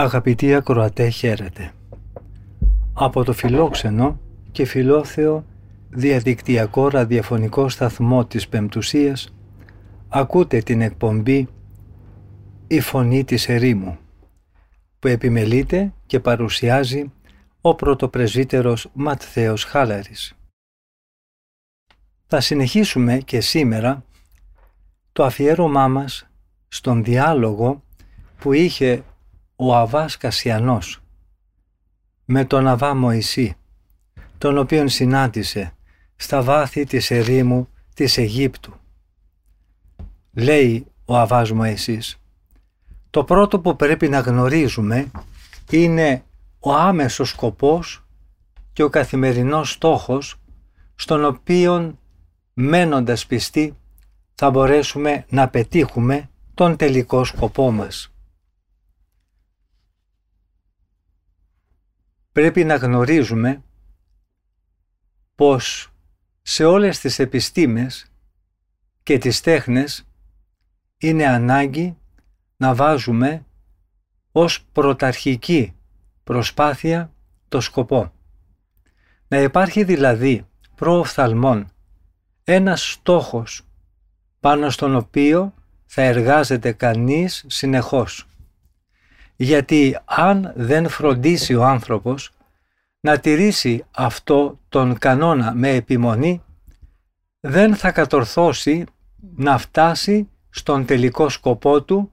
Αγαπητοί 0.00 0.54
ακροατέ 0.54 1.08
χαίρετε. 1.08 1.72
Από 2.92 3.24
το 3.24 3.32
φιλόξενο 3.32 4.20
και 4.52 4.64
φιλόθεο 4.64 5.44
διαδικτυακό 5.90 6.88
ραδιοφωνικό 6.88 7.68
σταθμό 7.68 8.24
της 8.24 8.48
Πεμπτουσίας 8.48 9.34
ακούτε 10.08 10.58
την 10.58 10.80
εκπομπή 10.80 11.48
«Η 12.66 12.80
Φωνή 12.80 13.24
της 13.24 13.48
Ερήμου» 13.48 13.98
που 14.98 15.08
επιμελείται 15.08 15.92
και 16.06 16.20
παρουσιάζει 16.20 17.12
ο 17.60 17.74
πρωτοπρεσβύτερος 17.74 18.90
Ματθαίος 18.92 19.64
Χάλαρης. 19.64 20.34
Θα 22.26 22.40
συνεχίσουμε 22.40 23.18
και 23.18 23.40
σήμερα 23.40 24.04
το 25.12 25.24
αφιέρωμά 25.24 25.88
μας 25.88 26.28
στον 26.68 27.04
διάλογο 27.04 27.82
που 28.38 28.52
είχε 28.52 29.04
ο 29.60 29.76
Αβάς 29.76 30.16
Κασιανός 30.16 31.00
με 32.24 32.44
τον 32.44 32.66
Αβά 32.66 32.94
Μωυσή, 32.94 33.56
τον 34.38 34.58
οποίον 34.58 34.88
συνάντησε 34.88 35.74
στα 36.16 36.42
βάθη 36.42 36.84
της 36.84 37.10
ερήμου 37.10 37.68
της 37.94 38.18
Αιγύπτου. 38.18 38.74
Λέει 40.32 40.86
ο 41.04 41.16
Αβάς 41.16 41.52
Μωυσής, 41.52 42.20
το 43.10 43.24
πρώτο 43.24 43.60
που 43.60 43.76
πρέπει 43.76 44.08
να 44.08 44.20
γνωρίζουμε 44.20 45.10
είναι 45.70 46.24
ο 46.58 46.72
άμεσος 46.72 47.28
σκοπός 47.28 48.04
και 48.72 48.82
ο 48.82 48.88
καθημερινός 48.88 49.70
στόχος 49.70 50.40
στον 50.94 51.24
οποίον 51.24 51.98
μένοντας 52.54 53.26
πιστοί 53.26 53.76
θα 54.34 54.50
μπορέσουμε 54.50 55.24
να 55.28 55.48
πετύχουμε 55.48 56.30
τον 56.54 56.76
τελικό 56.76 57.24
σκοπό 57.24 57.70
μας. 57.70 58.12
Πρέπει 62.38 62.64
να 62.64 62.74
γνωρίζουμε 62.74 63.62
πως 65.34 65.92
σε 66.42 66.64
όλες 66.64 66.98
τις 66.98 67.18
επιστήμες 67.18 68.12
και 69.02 69.18
τις 69.18 69.40
τέχνες 69.40 70.06
είναι 70.98 71.26
ανάγκη 71.26 71.96
να 72.56 72.74
βάζουμε 72.74 73.46
ως 74.32 74.64
πρωταρχική 74.72 75.74
προσπάθεια 76.24 77.12
το 77.48 77.60
σκοπό. 77.60 78.12
Να 79.28 79.38
υπάρχει 79.38 79.84
δηλαδή 79.84 80.46
προοφθαλμόν 80.74 81.70
ένας 82.44 82.90
στόχος 82.90 83.62
πάνω 84.40 84.70
στον 84.70 84.94
οποίο 84.94 85.54
θα 85.86 86.02
εργάζεται 86.02 86.72
κανείς 86.72 87.44
συνεχώς. 87.46 88.26
Γιατί 89.40 89.98
αν 90.04 90.52
δεν 90.56 90.88
φροντίσει 90.88 91.54
ο 91.54 91.64
άνθρωπος 91.64 92.30
να 93.00 93.18
τηρήσει 93.18 93.84
αυτό 93.90 94.58
τον 94.68 94.98
κανόνα 94.98 95.54
με 95.54 95.68
επιμονή, 95.68 96.42
δεν 97.40 97.76
θα 97.76 97.92
κατορθώσει 97.92 98.84
να 99.36 99.58
φτάσει 99.58 100.28
στον 100.50 100.84
τελικό 100.84 101.28
σκοπό 101.28 101.82
του 101.82 102.12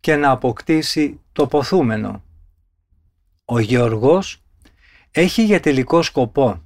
και 0.00 0.16
να 0.16 0.30
αποκτήσει 0.30 1.20
το 1.32 1.46
ποθούμενο. 1.46 2.22
Ο 3.44 3.58
Γεωργός 3.58 4.42
έχει 5.10 5.44
για 5.44 5.60
τελικό 5.60 6.02
σκοπό 6.02 6.62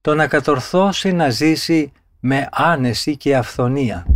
το 0.00 0.14
να 0.14 0.26
κατορθώσει 0.26 1.12
να 1.12 1.30
ζήσει 1.30 1.92
με 2.20 2.48
άνεση 2.52 3.16
και 3.16 3.36
αυθονία. 3.36 4.06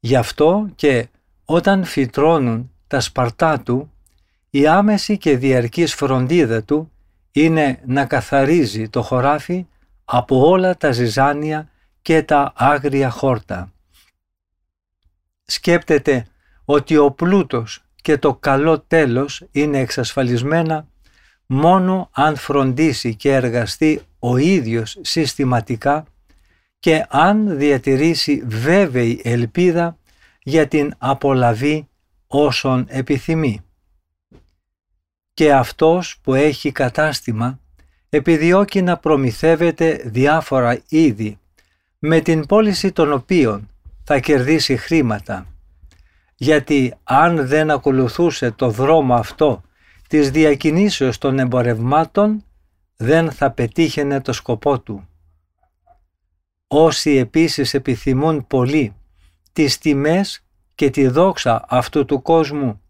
Γι' 0.00 0.16
αυτό 0.16 0.68
και 0.74 1.08
όταν 1.44 1.84
φυτρώνουν 1.84 2.70
τα 2.86 3.00
σπαρτά 3.00 3.60
του, 3.60 3.92
η 4.50 4.66
άμεση 4.66 5.18
και 5.18 5.36
διαρκής 5.36 5.94
φροντίδα 5.94 6.62
του 6.62 6.92
είναι 7.32 7.80
να 7.86 8.04
καθαρίζει 8.06 8.88
το 8.88 9.02
χωράφι 9.02 9.66
από 10.04 10.48
όλα 10.48 10.76
τα 10.76 10.92
ζυζάνια 10.92 11.70
και 12.02 12.22
τα 12.22 12.52
άγρια 12.56 13.10
χόρτα. 13.10 13.72
Σκέπτεται 15.44 16.26
ότι 16.64 16.96
ο 16.96 17.10
πλούτος 17.10 17.84
και 18.02 18.18
το 18.18 18.34
καλό 18.34 18.80
τέλος 18.80 19.44
είναι 19.50 19.78
εξασφαλισμένα 19.78 20.86
μόνο 21.46 22.08
αν 22.12 22.36
φροντίσει 22.36 23.14
και 23.14 23.32
εργαστεί 23.32 24.00
ο 24.18 24.36
ίδιος 24.36 24.98
συστηματικά 25.00 26.04
και 26.78 27.06
αν 27.08 27.58
διατηρήσει 27.58 28.42
βέβαιη 28.46 29.20
ελπίδα 29.24 29.98
για 30.42 30.68
την 30.68 30.94
απολαβή 30.98 31.88
όσων 32.26 32.86
επιθυμεί. 32.88 33.67
Και 35.38 35.52
αυτός 35.52 36.18
που 36.22 36.34
έχει 36.34 36.72
κατάστημα 36.72 37.60
επιδιώκει 38.08 38.82
να 38.82 38.96
προμηθεύεται 38.96 40.02
διάφορα 40.04 40.80
είδη 40.88 41.38
με 41.98 42.20
την 42.20 42.46
πώληση 42.46 42.92
των 42.92 43.12
οποίων 43.12 43.68
θα 44.04 44.18
κερδίσει 44.18 44.76
χρήματα 44.76 45.46
γιατί 46.34 46.94
αν 47.02 47.46
δεν 47.46 47.70
ακολουθούσε 47.70 48.50
το 48.50 48.70
δρόμο 48.70 49.14
αυτό 49.14 49.62
της 50.08 50.30
διακινήσεως 50.30 51.18
των 51.18 51.38
εμπορευμάτων 51.38 52.44
δεν 52.96 53.30
θα 53.30 53.50
πετύχαινε 53.50 54.20
το 54.20 54.32
σκοπό 54.32 54.80
του. 54.80 55.08
Όσοι 56.66 57.10
επίσης 57.10 57.74
επιθυμούν 57.74 58.46
πολύ 58.46 58.94
τις 59.52 59.78
τιμές 59.78 60.44
και 60.74 60.90
τη 60.90 61.08
δόξα 61.08 61.64
αυτού 61.68 62.04
του 62.04 62.22
κόσμου 62.22 62.80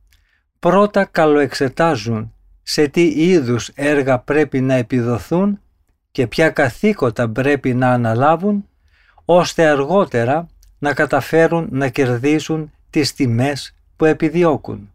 πρώτα 0.59 1.04
καλοεξετάζουν 1.04 2.32
σε 2.70 2.88
τι 2.88 3.02
είδους 3.02 3.70
έργα 3.74 4.18
πρέπει 4.18 4.60
να 4.60 4.74
επιδοθούν 4.74 5.60
και 6.10 6.26
ποια 6.26 6.50
καθήκοντα 6.50 7.28
πρέπει 7.28 7.74
να 7.74 7.92
αναλάβουν 7.92 8.68
ώστε 9.24 9.66
αργότερα 9.66 10.46
να 10.78 10.94
καταφέρουν 10.94 11.68
να 11.70 11.88
κερδίσουν 11.88 12.72
τις 12.90 13.14
τιμές 13.14 13.74
που 13.96 14.04
επιδιώκουν. 14.04 14.92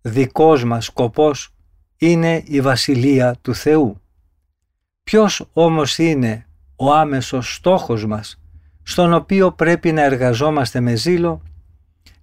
Δικός 0.00 0.64
μας 0.64 0.84
σκοπός 0.84 1.54
είναι 1.96 2.42
η 2.46 2.60
Βασιλεία 2.60 3.36
του 3.42 3.54
Θεού. 3.54 4.00
Ποιος 5.04 5.48
όμως 5.52 5.98
είναι 5.98 6.46
ο 6.76 6.92
άμεσος 6.92 7.54
στόχος 7.54 8.06
μας, 8.06 8.40
στον 8.82 9.12
οποίο 9.12 9.52
πρέπει 9.52 9.92
να 9.92 10.02
εργαζόμαστε 10.02 10.80
με 10.80 10.94
ζήλο, 10.94 11.42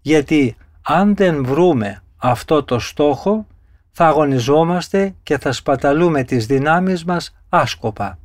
γιατί 0.01 0.55
αν 0.81 1.15
δεν 1.15 1.45
βρούμε 1.45 2.03
αυτό 2.17 2.63
το 2.63 2.79
στόχο, 2.79 3.47
θα 3.93 4.07
αγωνιζόμαστε 4.07 5.15
και 5.23 5.37
θα 5.37 5.51
σπαταλούμε 5.51 6.23
τις 6.23 6.45
δυνάμεις 6.45 7.05
μας 7.05 7.35
άσκοπα. 7.49 8.19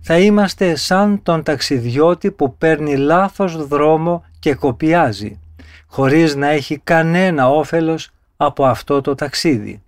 Θα 0.00 0.18
είμαστε 0.18 0.74
σαν 0.74 1.22
τον 1.22 1.42
ταξιδιώτη 1.42 2.30
που 2.30 2.56
παίρνει 2.56 2.96
λάθος 2.96 3.66
δρόμο 3.66 4.24
και 4.38 4.54
κοπιάζει 4.54 5.40
χωρίς 5.86 6.34
να 6.34 6.46
έχει 6.46 6.78
κανένα 6.78 7.48
όφελος 7.48 8.10
από 8.36 8.66
αυτό 8.66 9.00
το 9.00 9.14
ταξίδι. 9.14 9.82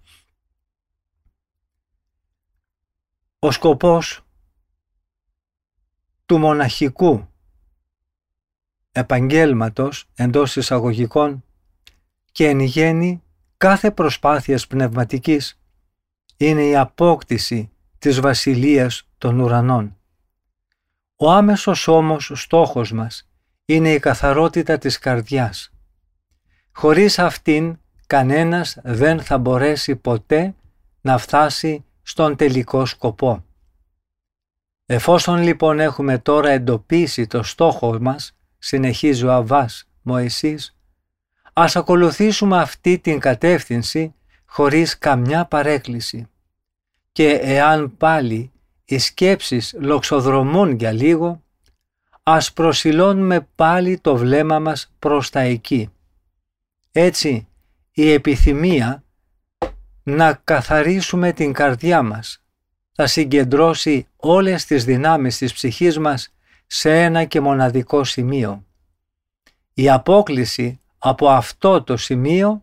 Ο 3.39 3.51
σκοπός 3.51 4.21
του 6.27 6.39
μοναχικού 6.39 7.29
επαγγέλματος 8.93 10.05
εντός 10.15 10.57
εισαγωγικών 10.57 11.45
και 12.33 12.49
εν 12.49 12.61
γέννη 12.61 13.23
κάθε 13.65 13.91
προσπάθειας 13.91 14.67
πνευματικής 14.67 15.61
είναι 16.37 16.65
η 16.65 16.77
απόκτηση 16.77 17.71
της 17.99 18.21
βασιλείας 18.21 19.09
των 19.19 19.41
ουρανών. 19.41 19.97
Ο 21.17 21.31
άμεσος 21.31 21.89
όμως 21.89 22.33
στόχος 22.35 22.93
μας 22.93 23.31
είναι 23.65 23.93
η 23.93 23.99
καθαρότητα 23.99 24.79
της 24.79 24.99
καρδιάς 24.99 25.73
Χωρίς 26.73 27.19
αυτήν 27.19 27.79
κανένας 28.07 28.79
δεν 28.83 29.21
θα 29.21 29.39
μπορέσει 29.39 29.97
ποτέ 29.97 30.55
να 31.01 31.19
φτάσει 31.19 31.85
στον 32.03 32.37
τελικό 32.37 32.87
σκοπό. 32.87 33.45
Εφόσον 34.87 35.43
λοιπόν 35.43 35.81
έχουμε 35.81 36.19
τώρα 36.19 36.51
εντοπίσει 36.51 37.27
το 37.27 37.43
στόχο 37.43 38.01
μας, 38.01 38.37
συνεχίζει 38.59 39.25
ο 39.25 39.33
Αβάς 39.33 39.89
Μωυσής, 40.03 40.77
Ας 41.57 41.77
ακολουθήσουμε 41.77 42.61
αυτή 42.61 42.99
την 42.99 43.19
κατεύθυνση 43.19 44.15
χωρίς 44.45 44.99
καμιά 44.99 45.45
παρέκκληση. 45.45 46.29
Και 47.13 47.29
εάν 47.31 47.97
πάλι 47.97 48.53
οι 48.85 48.99
σκέψεις 48.99 49.75
λοξοδρομούν 49.81 50.71
για 50.73 50.93
λίγο, 50.93 51.43
ας 52.23 52.53
προσιλώνουμε 52.53 53.49
πάλι 53.55 53.99
το 53.99 54.17
βλέμμα 54.17 54.59
μας 54.59 54.93
προς 54.99 55.31
τα 55.31 55.41
εκεί. 55.41 55.91
Έτσι, 56.93 57.49
η 57.93 58.13
επιθυμία 58.13 59.05
να 60.03 60.33
καθαρίσουμε 60.33 61.33
την 61.33 61.53
καρδιά 61.53 62.03
μας 62.03 62.43
θα 62.93 63.07
συγκεντρώσει 63.07 64.07
όλες 64.17 64.65
τις 64.65 64.85
δυνάμεις 64.85 65.39
της 65.39 65.53
ψυχής 65.53 65.99
μας 65.99 66.35
σε 66.67 67.03
ένα 67.03 67.25
και 67.25 67.41
μοναδικό 67.41 68.05
σημείο. 68.05 68.65
Η 69.75 69.91
απόκληση 69.91 70.79
από 71.07 71.29
αυτό 71.29 71.83
το 71.83 71.97
σημείο 71.97 72.63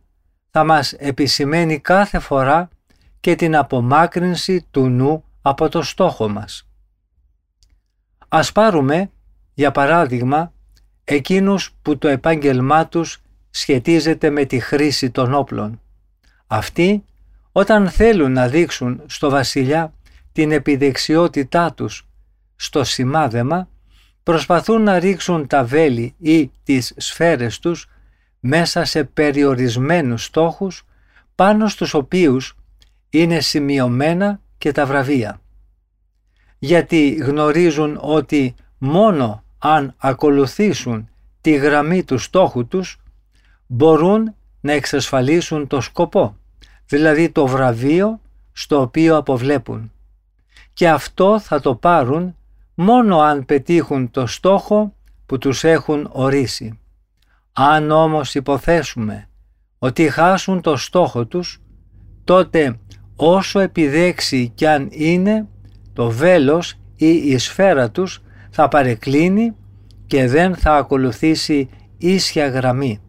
θα 0.50 0.64
μας 0.64 0.94
επισημαίνει 0.94 1.80
κάθε 1.80 2.20
φορά 2.20 2.70
και 3.20 3.36
την 3.36 3.56
απομάκρυνση 3.56 4.68
του 4.72 4.90
νου 4.90 5.24
από 5.42 5.70
το 5.70 5.82
στόχο 5.82 6.30
μας. 6.30 6.68
Ας 8.28 8.52
πάρουμε, 8.52 9.12
για 9.54 9.72
παράδειγμα, 9.72 10.54
εκείνους 11.04 11.76
που 11.82 11.98
το 11.98 12.08
επάγγελμά 12.08 12.88
τους 12.88 13.22
σχετίζεται 13.50 14.30
με 14.30 14.46
τη 14.46 14.60
χρήση 14.60 15.10
των 15.10 15.34
όπλων. 15.34 15.82
Αυτοί, 16.48 17.04
όταν 17.52 17.90
θέλουν 17.90 18.32
να 18.32 18.48
δείξουν 18.48 19.02
στο 19.06 19.30
βασιλιά 19.30 19.94
την 20.32 20.52
επιδεξιότητά 20.52 21.74
τους 21.74 22.08
στο 22.56 22.84
σημάδεμα, 22.84 23.70
προσπαθούν 24.24 24.82
να 24.82 25.00
ρίξουν 25.00 25.48
τα 25.48 25.64
βέλη 25.64 26.16
ή 26.18 26.52
τις 26.64 26.94
σφαίρες 26.98 27.60
τους 27.60 27.86
μέσα 28.44 28.86
σε 28.86 29.04
περιορισμένους 29.04 30.24
στόχους 30.24 30.86
πάνω 31.36 31.68
στους 31.68 31.94
οποίους 31.94 32.56
είναι 33.10 33.40
σημειωμένα 33.40 34.40
και 34.58 34.72
τα 34.72 34.86
βραβεία. 34.86 35.42
Γιατί 36.60 37.10
γνωρίζουν 37.10 37.98
ότι 38.02 38.56
μόνο 38.78 39.44
αν 39.58 39.94
ακολουθήσουν 39.98 41.10
τη 41.42 41.52
γραμμή 41.52 42.04
του 42.04 42.18
στόχου 42.18 42.68
τους 42.68 43.02
μπορούν 43.68 44.36
να 44.62 44.72
εξασφαλίσουν 44.72 45.68
το 45.68 45.82
σκοπό, 45.82 46.36
δηλαδή 46.88 47.30
το 47.30 47.48
βραβείο 47.48 48.20
στο 48.52 48.82
οποίο 48.82 49.18
αποβλέπουν. 49.18 49.92
Και 50.74 50.90
αυτό 50.90 51.40
θα 51.40 51.60
το 51.60 51.76
πάρουν 51.76 52.36
μόνο 52.74 53.20
αν 53.20 53.46
πετύχουν 53.46 54.12
το 54.12 54.26
στόχο 54.26 54.94
που 55.26 55.38
τους 55.38 55.64
έχουν 55.64 56.10
ορίσει. 56.12 56.80
Αν 57.54 57.92
όμως 57.92 58.36
υποθέσουμε 58.36 59.30
ότι 59.80 60.10
χάσουν 60.10 60.62
το 60.62 60.76
στόχο 60.76 61.26
τους, 61.26 61.62
τότε 62.24 62.80
όσο 63.16 63.60
επιδέξει 63.60 64.52
κι 64.56 64.66
αν 64.66 64.88
είναι, 64.92 65.48
το 65.94 66.10
βέλος 66.10 66.74
ή 66.96 67.10
η 67.10 67.38
σφαίρα 67.38 67.92
τους 67.92 68.22
θα 68.50 68.68
παρεκκλίνει 68.68 69.56
και 70.06 70.28
δεν 70.28 70.56
θα 70.56 70.76
ακολουθήσει 70.76 71.70
ίσια 71.98 72.48
γραμμή. 72.48 73.00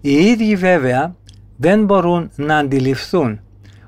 Οι 0.00 0.12
ίδιοι 0.12 0.56
βέβαια 0.56 1.16
δεν 1.56 1.84
μπορούν 1.84 2.30
να 2.36 2.56
αντιληφθούν 2.56 3.40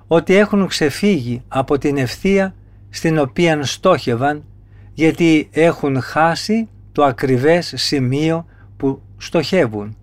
ότι 0.06 0.34
έχουν 0.34 0.66
ξεφύγει 0.66 1.42
από 1.48 1.78
την 1.78 1.96
ευθεία 1.96 2.54
στην 2.90 3.18
οποία 3.18 3.62
στόχευαν 3.64 4.44
γιατί 4.94 5.48
έχουν 5.52 6.00
χάσει 6.00 6.68
το 6.92 7.04
ακριβές 7.04 7.72
σημείο 7.76 8.46
που 8.78 9.02
στοχεύουν. 9.16 9.96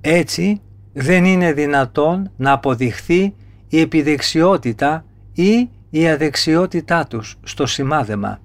Έτσι 0.00 0.60
δεν 0.92 1.24
είναι 1.24 1.52
δυνατόν 1.52 2.30
να 2.36 2.52
αποδειχθεί 2.52 3.34
η 3.68 3.80
επιδεξιότητα 3.80 5.04
ή 5.32 5.68
η 5.90 6.08
αδεξιότητά 6.08 7.06
τους 7.06 7.36
στο 7.42 7.66
σημάδεμα. 7.66 8.38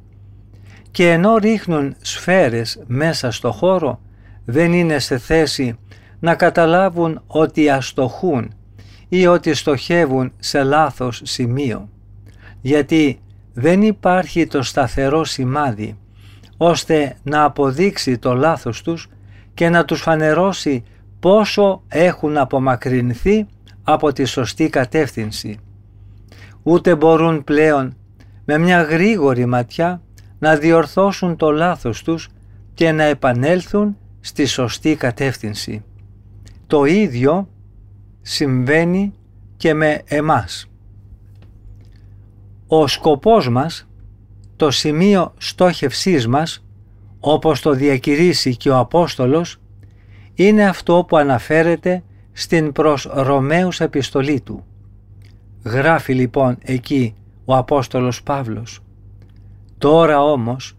Και 0.92 1.12
ενώ 1.12 1.38
ρίχνουν 1.38 1.96
σφαίρες 2.02 2.84
μέσα 2.88 3.32
στο 3.32 3.52
χώρο 3.52 4.00
δεν 4.46 4.74
είναι 4.74 5.00
σε 5.00 5.18
θέση 5.18 5.78
να 6.20 6.36
καταλάβουν 6.36 7.22
ότι 7.28 7.70
αστοχούν 7.70 8.54
ή 9.10 9.28
ότι 9.28 9.54
στοχεύουν 9.54 10.32
σε 10.40 10.64
λάθος 10.64 11.22
σημείο. 11.24 11.90
Γιατί 12.62 13.20
δεν 13.54 13.82
υπάρχει 13.82 14.48
το 14.48 14.62
σταθερό 14.62 15.24
σημάδι 15.24 15.98
ώστε 16.58 17.16
να 17.24 17.44
αποδείξει 17.44 18.18
το 18.18 18.34
λάθος 18.34 18.82
τους 18.82 19.08
και 19.54 19.70
να 19.70 19.86
τους 19.86 20.02
φανερώσει 20.02 20.84
πόσο 21.20 21.84
έχουν 21.88 22.38
απομακρυνθεί 22.38 23.46
από 23.84 24.14
τη 24.14 24.26
σωστή 24.26 24.70
κατεύθυνση. 24.70 25.60
Ούτε 26.64 26.96
μπορούν 26.96 27.44
πλέον 27.44 27.96
με 28.46 28.58
μια 28.58 28.82
γρήγορη 28.82 29.46
ματιά 29.46 30.02
να 30.40 30.56
διορθώσουν 30.56 31.36
το 31.36 31.52
λάθος 31.52 32.04
τους 32.04 32.30
και 32.74 32.92
να 32.92 33.04
επανέλθουν 33.04 33.98
στη 34.20 34.46
σωστή 34.46 34.96
κατεύθυνση. 34.96 35.84
Το 36.68 36.86
ίδιο 36.86 37.48
συμβαίνει 38.22 39.14
και 39.58 39.74
με 39.74 40.02
εμάς. 40.06 40.70
Ο 42.68 42.88
σκοπός 42.88 43.50
μας, 43.50 43.88
το 44.56 44.72
σημείο 44.72 45.34
στόχευσής 45.38 46.28
μας, 46.28 46.66
όπως 47.24 47.62
το 47.62 47.72
διακηρύσει 47.72 48.56
και 48.56 48.70
ο 48.70 48.78
Απόστολος, 48.78 49.58
είναι 50.34 50.68
αυτό 50.68 51.06
που 51.08 51.18
αναφέρεται 51.18 52.04
στην 52.32 52.72
προς 52.72 53.10
Ρωμαίους 53.14 53.80
επιστολή 53.80 54.42
του. 54.42 54.66
Γράφει 55.64 56.14
λοιπόν 56.14 56.58
εκεί 56.62 57.14
ο 57.46 57.56
Απόστολος 57.56 58.24
Παύλος 58.24 58.80
«Τώρα 59.78 60.24
όμως 60.24 60.78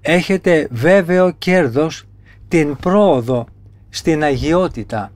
έχετε 0.00 0.68
βέβαιο 0.70 1.30
κέρδος 1.30 2.04
την 2.48 2.76
πρόοδο 2.76 3.46
στην 3.88 4.22
αγιότητα, 4.22 5.12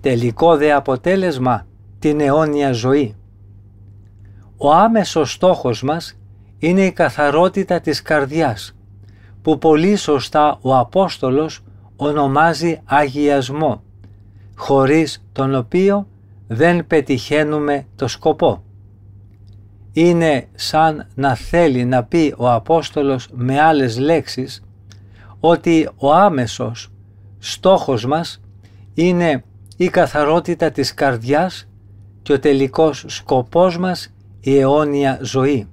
τελικό 0.00 0.56
δε 0.56 0.72
αποτέλεσμα 0.72 1.66
την 1.98 2.20
αιώνια 2.20 2.72
ζωή. 2.72 3.14
Ο 4.56 4.72
άμεσος 4.72 5.32
στόχος 5.32 5.82
μας 5.82 6.18
είναι 6.58 6.84
η 6.84 6.92
καθαρότητα 6.92 7.80
της 7.80 8.02
καρδιάς, 8.02 8.76
που 9.42 9.58
πολύ 9.58 9.96
σωστά 9.96 10.58
ο 10.60 10.76
Απόστολος 10.76 11.60
ονομάζει 11.96 12.80
αγιασμό, 12.84 13.82
χωρίς 14.56 15.24
τον 15.32 15.54
οποίο 15.54 16.06
δεν 16.46 16.86
πετυχαίνουμε 16.86 17.86
το 17.96 18.08
σκοπό. 18.08 18.62
Είναι 19.92 20.48
σαν 20.54 21.06
να 21.14 21.34
θέλει 21.34 21.84
να 21.84 22.04
πει 22.04 22.34
ο 22.36 22.50
Απόστολος 22.50 23.28
με 23.32 23.60
άλλες 23.60 23.98
λέξεις 23.98 24.62
ότι 25.40 25.88
ο 25.96 26.12
άμεσος 26.12 26.88
στόχος 27.38 28.06
μας 28.06 28.40
είναι 28.94 29.44
η 29.76 29.88
καθαρότητα 29.88 30.70
της 30.70 30.94
καρδιάς 30.94 31.68
και 32.22 32.32
ο 32.32 32.38
τελικός 32.38 33.04
σκοπός 33.08 33.78
μας 33.78 34.14
η 34.40 34.58
αιώνια 34.58 35.18
ζωή. 35.22 35.68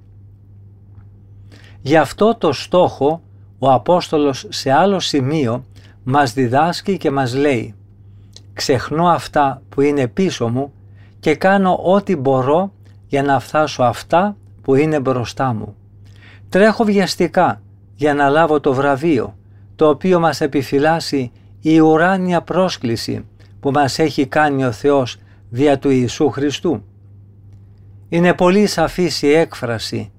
Γι' 1.80 1.96
αυτό 1.96 2.34
το 2.38 2.52
στόχο 2.52 3.22
ο 3.58 3.72
Απόστολος 3.72 4.46
σε 4.48 4.70
άλλο 4.70 5.00
σημείο 5.00 5.64
μας 6.04 6.32
διδάσκει 6.32 6.96
και 6.96 7.10
μας 7.10 7.34
λέει 7.34 7.74
«Ξεχνώ 8.52 9.06
αυτά 9.06 9.62
που 9.68 9.80
είναι 9.80 10.08
πίσω 10.08 10.48
μου 10.48 10.72
και 11.20 11.34
κάνω 11.34 11.80
ό,τι 11.82 12.16
μπορώ 12.16 12.72
για 13.06 13.22
να 13.22 13.38
φτάσω 13.38 13.82
αυτά 13.82 14.36
που 14.62 14.74
είναι 14.74 15.00
μπροστά 15.00 15.52
μου. 15.52 15.76
Τρέχω 16.48 16.84
βιαστικά 16.84 17.62
για 17.94 18.14
να 18.14 18.28
λάβω 18.28 18.60
το 18.60 18.72
βραβείο, 18.72 19.36
το 19.76 19.88
οποίο 19.88 20.20
μας 20.20 20.40
επιφυλάσσει 20.40 21.32
η 21.60 21.80
ουράνια 21.80 22.42
πρόσκληση 22.42 23.24
που 23.60 23.70
μας 23.70 23.98
έχει 23.98 24.26
κάνει 24.26 24.64
ο 24.64 24.72
Θεός 24.72 25.16
δια 25.50 25.78
του 25.78 25.90
Ιησού 25.90 26.30
Χριστού. 26.30 26.82
Είναι 28.08 28.34
πολύ 28.34 28.66
σαφής 28.66 29.22
η 29.22 29.32
έκφραση 29.32 30.12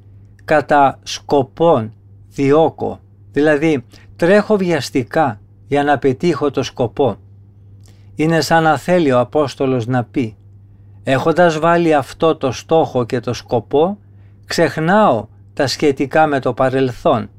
κατά 0.45 0.99
σκοπών 1.03 1.93
διώκω, 2.29 2.99
δηλαδή 3.31 3.85
τρέχω 4.15 4.57
βιαστικά 4.57 5.39
για 5.67 5.83
να 5.83 5.97
πετύχω 5.97 6.51
το 6.51 6.63
σκοπό. 6.63 7.17
Είναι 8.15 8.41
σαν 8.41 8.63
να 8.63 8.77
θέλει 8.77 9.11
ο 9.11 9.19
Απόστολος 9.19 9.87
να 9.87 10.03
πει 10.03 10.37
έχοντας 11.03 11.59
βάλει 11.59 11.93
αυτό 11.93 12.35
το 12.35 12.51
στόχο 12.51 13.05
και 13.05 13.19
το 13.19 13.33
σκοπό 13.33 13.97
ξεχνάω 14.45 15.27
τα 15.53 15.67
σχετικά 15.67 16.27
με 16.27 16.39
το 16.39 16.53
παρελθόν, 16.53 17.29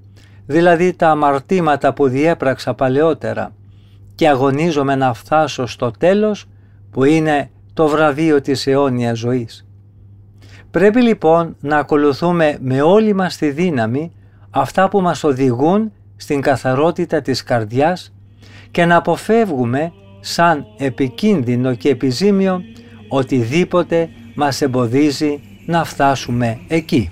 δηλαδή 0.47 0.92
τα 0.92 1.11
αμαρτήματα 1.11 1.92
που 1.92 2.09
διέπραξα 2.09 2.75
παλαιότερα 2.75 3.52
και 4.14 4.28
αγωνίζομαι 4.28 4.94
να 4.94 5.12
φτάσω 5.12 5.66
στο 5.66 5.90
τέλος 5.90 6.44
που 6.90 7.04
είναι 7.04 7.50
το 7.73 7.88
βραβείο 7.88 8.40
της 8.40 8.66
αιώνιας 8.66 9.18
ζωής. 9.18 9.66
Πρέπει 10.70 11.02
λοιπόν 11.02 11.56
να 11.61 11.78
ακολουθούμε 11.78 12.59
με 12.61 12.82
όλη 12.82 13.14
μας 13.14 13.37
τη 13.37 13.50
δύναμη 13.50 14.12
αυτά 14.50 14.88
που 14.88 15.00
μας 15.00 15.25
οδηγούν 15.25 15.92
στην 16.16 16.40
καθαρότητα 16.40 17.23
της 17.23 17.42
καρδιάς 17.42 18.12
και 18.71 18.85
να 18.85 18.97
αποφεύγουμε 18.97 19.92
σαν 20.21 20.66
επικίνδυνο 20.78 21.75
και 21.75 21.88
επιζήμιο 21.88 22.62
οτιδήποτε 23.09 24.09
μας 24.35 24.61
εμποδίζει 24.61 25.40
να 25.66 25.85
φτάσουμε 25.85 26.59
εκεί. 26.69 27.11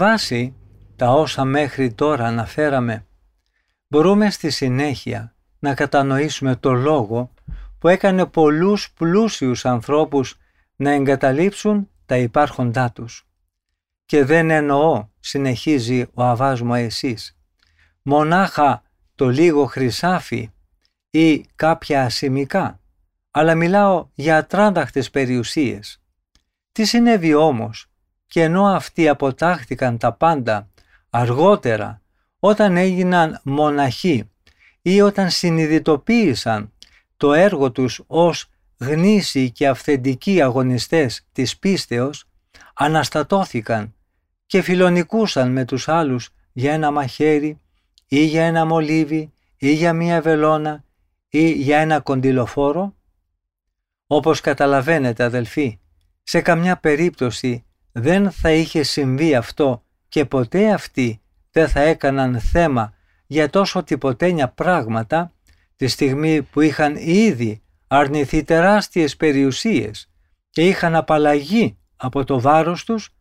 Βάση 0.00 0.54
τα 0.96 1.10
όσα 1.10 1.44
μέχρι 1.44 1.92
τώρα 1.92 2.26
αναφέραμε, 2.26 3.06
μπορούμε 3.88 4.30
στη 4.30 4.50
συνέχεια 4.50 5.34
να 5.58 5.74
κατανοήσουμε 5.74 6.56
το 6.56 6.72
λόγο 6.72 7.34
που 7.78 7.88
έκανε 7.88 8.26
πολλούς 8.26 8.92
πλούσιους 8.92 9.64
ανθρώπους 9.64 10.36
να 10.76 10.90
εγκαταλείψουν 10.90 11.90
τα 12.06 12.16
υπάρχοντά 12.16 12.92
τους. 12.92 13.28
Και 14.04 14.24
δεν 14.24 14.50
εννοώ, 14.50 15.08
συνεχίζει 15.20 16.06
ο 16.14 16.22
Αβάς 16.22 16.60
εσείς, 16.74 17.38
μονάχα 18.02 18.82
το 19.14 19.28
λίγο 19.28 19.64
χρυσάφι 19.64 20.50
ή 21.10 21.44
κάποια 21.54 22.04
ασημικά, 22.04 22.80
αλλά 23.30 23.54
μιλάω 23.54 24.08
για 24.14 24.36
ατράνταχτες 24.36 25.10
περιουσίες. 25.10 26.02
Τι 26.72 26.84
συνέβη 26.84 27.34
όμως 27.34 27.89
και 28.30 28.42
ενώ 28.42 28.64
αυτοί 28.66 29.08
αποτάχθηκαν 29.08 29.98
τα 29.98 30.12
πάντα 30.12 30.68
αργότερα 31.10 32.02
όταν 32.38 32.76
έγιναν 32.76 33.40
μοναχοί 33.44 34.30
ή 34.82 35.00
όταν 35.00 35.30
συνειδητοποίησαν 35.30 36.72
το 37.16 37.32
έργο 37.32 37.72
τους 37.72 38.02
ως 38.06 38.48
γνήσιοι 38.78 39.50
και 39.50 39.68
αυθεντικοί 39.68 40.42
αγωνιστές 40.42 41.26
της 41.32 41.58
πίστεως, 41.58 42.24
αναστατώθηκαν 42.74 43.94
και 44.46 44.62
φιλονικούσαν 44.62 45.52
με 45.52 45.64
τους 45.64 45.88
άλλους 45.88 46.30
για 46.52 46.72
ένα 46.72 46.90
μαχαίρι 46.90 47.60
ή 48.08 48.24
για 48.24 48.44
ένα 48.44 48.64
μολύβι 48.64 49.32
ή 49.56 49.72
για 49.72 49.92
μία 49.92 50.20
βελόνα 50.20 50.84
ή 51.28 51.50
για 51.50 51.78
ένα 51.78 52.00
κοντιλοφόρο. 52.00 52.94
Όπως 54.06 54.40
καταλαβαίνετε 54.40 55.24
αδελφοί, 55.24 55.78
σε 56.22 56.40
καμιά 56.40 56.76
περίπτωση 56.76 57.64
δεν 57.92 58.30
θα 58.30 58.50
είχε 58.50 58.82
συμβεί 58.82 59.34
αυτό 59.34 59.84
και 60.08 60.24
ποτέ 60.24 60.72
αυτοί 60.72 61.20
δεν 61.50 61.68
θα 61.68 61.80
έκαναν 61.80 62.40
θέμα 62.40 62.94
για 63.26 63.50
τόσο 63.50 63.82
τυποτένια 63.82 64.48
πράγματα 64.48 65.32
τη 65.76 65.86
στιγμή 65.86 66.42
που 66.42 66.60
είχαν 66.60 66.96
ήδη 66.96 67.62
αρνηθεί 67.86 68.42
τεράστιες 68.42 69.16
περιουσίες 69.16 70.10
και 70.50 70.66
είχαν 70.66 70.94
απαλλαγεί 70.94 71.78
από 71.96 72.24
το 72.24 72.40
βάρος 72.40 72.84
τους 72.84 73.14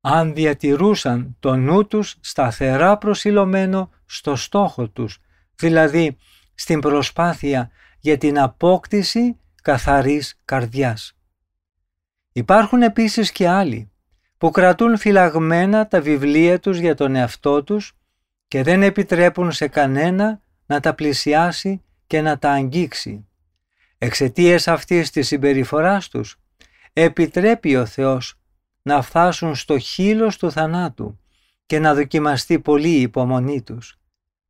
αν 0.00 0.34
διατηρούσαν 0.34 1.36
το 1.40 1.56
νου 1.56 1.86
τους 1.86 2.16
σταθερά 2.20 2.98
προσιλωμένο 2.98 3.90
στο 4.06 4.36
στόχο 4.36 4.88
τους, 4.88 5.18
δηλαδή 5.54 6.16
στην 6.54 6.80
προσπάθεια 6.80 7.70
για 8.00 8.18
την 8.18 8.38
απόκτηση 8.38 9.36
καθαρής 9.62 10.40
καρδιάς. 10.44 11.16
Υπάρχουν 12.32 12.82
επίσης 12.82 13.32
και 13.32 13.48
άλλοι 13.48 13.92
που 14.38 14.50
κρατούν 14.50 14.98
φυλαγμένα 14.98 15.88
τα 15.88 16.00
βιβλία 16.00 16.60
τους 16.60 16.78
για 16.78 16.94
τον 16.94 17.14
εαυτό 17.14 17.62
τους 17.64 17.96
και 18.48 18.62
δεν 18.62 18.82
επιτρέπουν 18.82 19.52
σε 19.52 19.68
κανένα 19.68 20.40
να 20.66 20.80
τα 20.80 20.94
πλησιάσει 20.94 21.82
και 22.06 22.20
να 22.20 22.38
τα 22.38 22.50
αγγίξει. 22.50 23.26
Εξαιτίας 23.98 24.68
αυτής 24.68 25.10
της 25.10 25.26
συμπεριφοράς 25.26 26.08
τους 26.08 26.36
επιτρέπει 26.92 27.76
ο 27.76 27.86
Θεός 27.86 28.38
να 28.82 29.02
φτάσουν 29.02 29.54
στο 29.54 29.78
χείλος 29.78 30.36
του 30.36 30.50
θανάτου 30.50 31.18
και 31.66 31.78
να 31.78 31.94
δοκιμαστεί 31.94 32.58
πολύ 32.58 32.88
η 32.88 33.00
υπομονή 33.00 33.62
τους. 33.62 33.98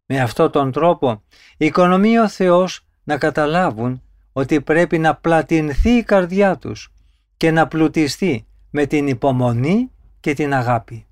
Με 0.06 0.20
αυτόν 0.20 0.50
τον 0.50 0.72
τρόπο 0.72 1.22
οικονομεί 1.56 2.18
ο 2.18 2.28
Θεός 2.28 2.86
να 3.04 3.18
καταλάβουν 3.18 4.02
ότι 4.32 4.60
πρέπει 4.60 4.98
να 4.98 5.14
πλατινθεί 5.14 5.90
η 5.90 6.02
καρδιά 6.02 6.58
τους 6.58 6.92
και 7.36 7.50
να 7.50 7.68
πλουτιστεί 7.68 8.46
με 8.76 8.86
την 8.86 9.06
υπομονή 9.06 9.90
και 10.20 10.34
την 10.34 10.54
αγάπη. 10.54 11.06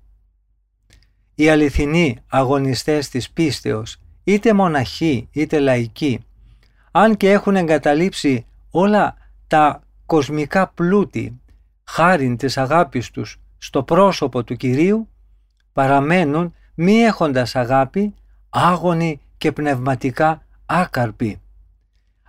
Οι 1.35 1.49
αληθινοί 1.49 2.17
αγωνιστές 2.27 3.09
της 3.09 3.31
πίστεως, 3.31 3.97
είτε 4.23 4.53
μοναχοί 4.53 5.27
είτε 5.31 5.59
λαϊκοί, 5.59 6.19
αν 6.91 7.17
και 7.17 7.31
έχουν 7.31 7.55
εγκαταλείψει 7.55 8.45
όλα 8.71 9.15
τα 9.47 9.81
κοσμικά 10.05 10.67
πλούτη 10.67 11.41
χάριν 11.83 12.37
της 12.37 12.57
αγάπης 12.57 13.11
τους 13.11 13.39
στο 13.57 13.83
πρόσωπο 13.83 14.43
του 14.43 14.55
Κυρίου, 14.55 15.09
παραμένουν 15.73 16.53
μη 16.73 16.93
έχοντας 16.93 17.55
αγάπη, 17.55 18.13
άγωνοι 18.49 19.21
και 19.37 19.51
πνευματικά 19.51 20.45
άκαρποι. 20.65 21.41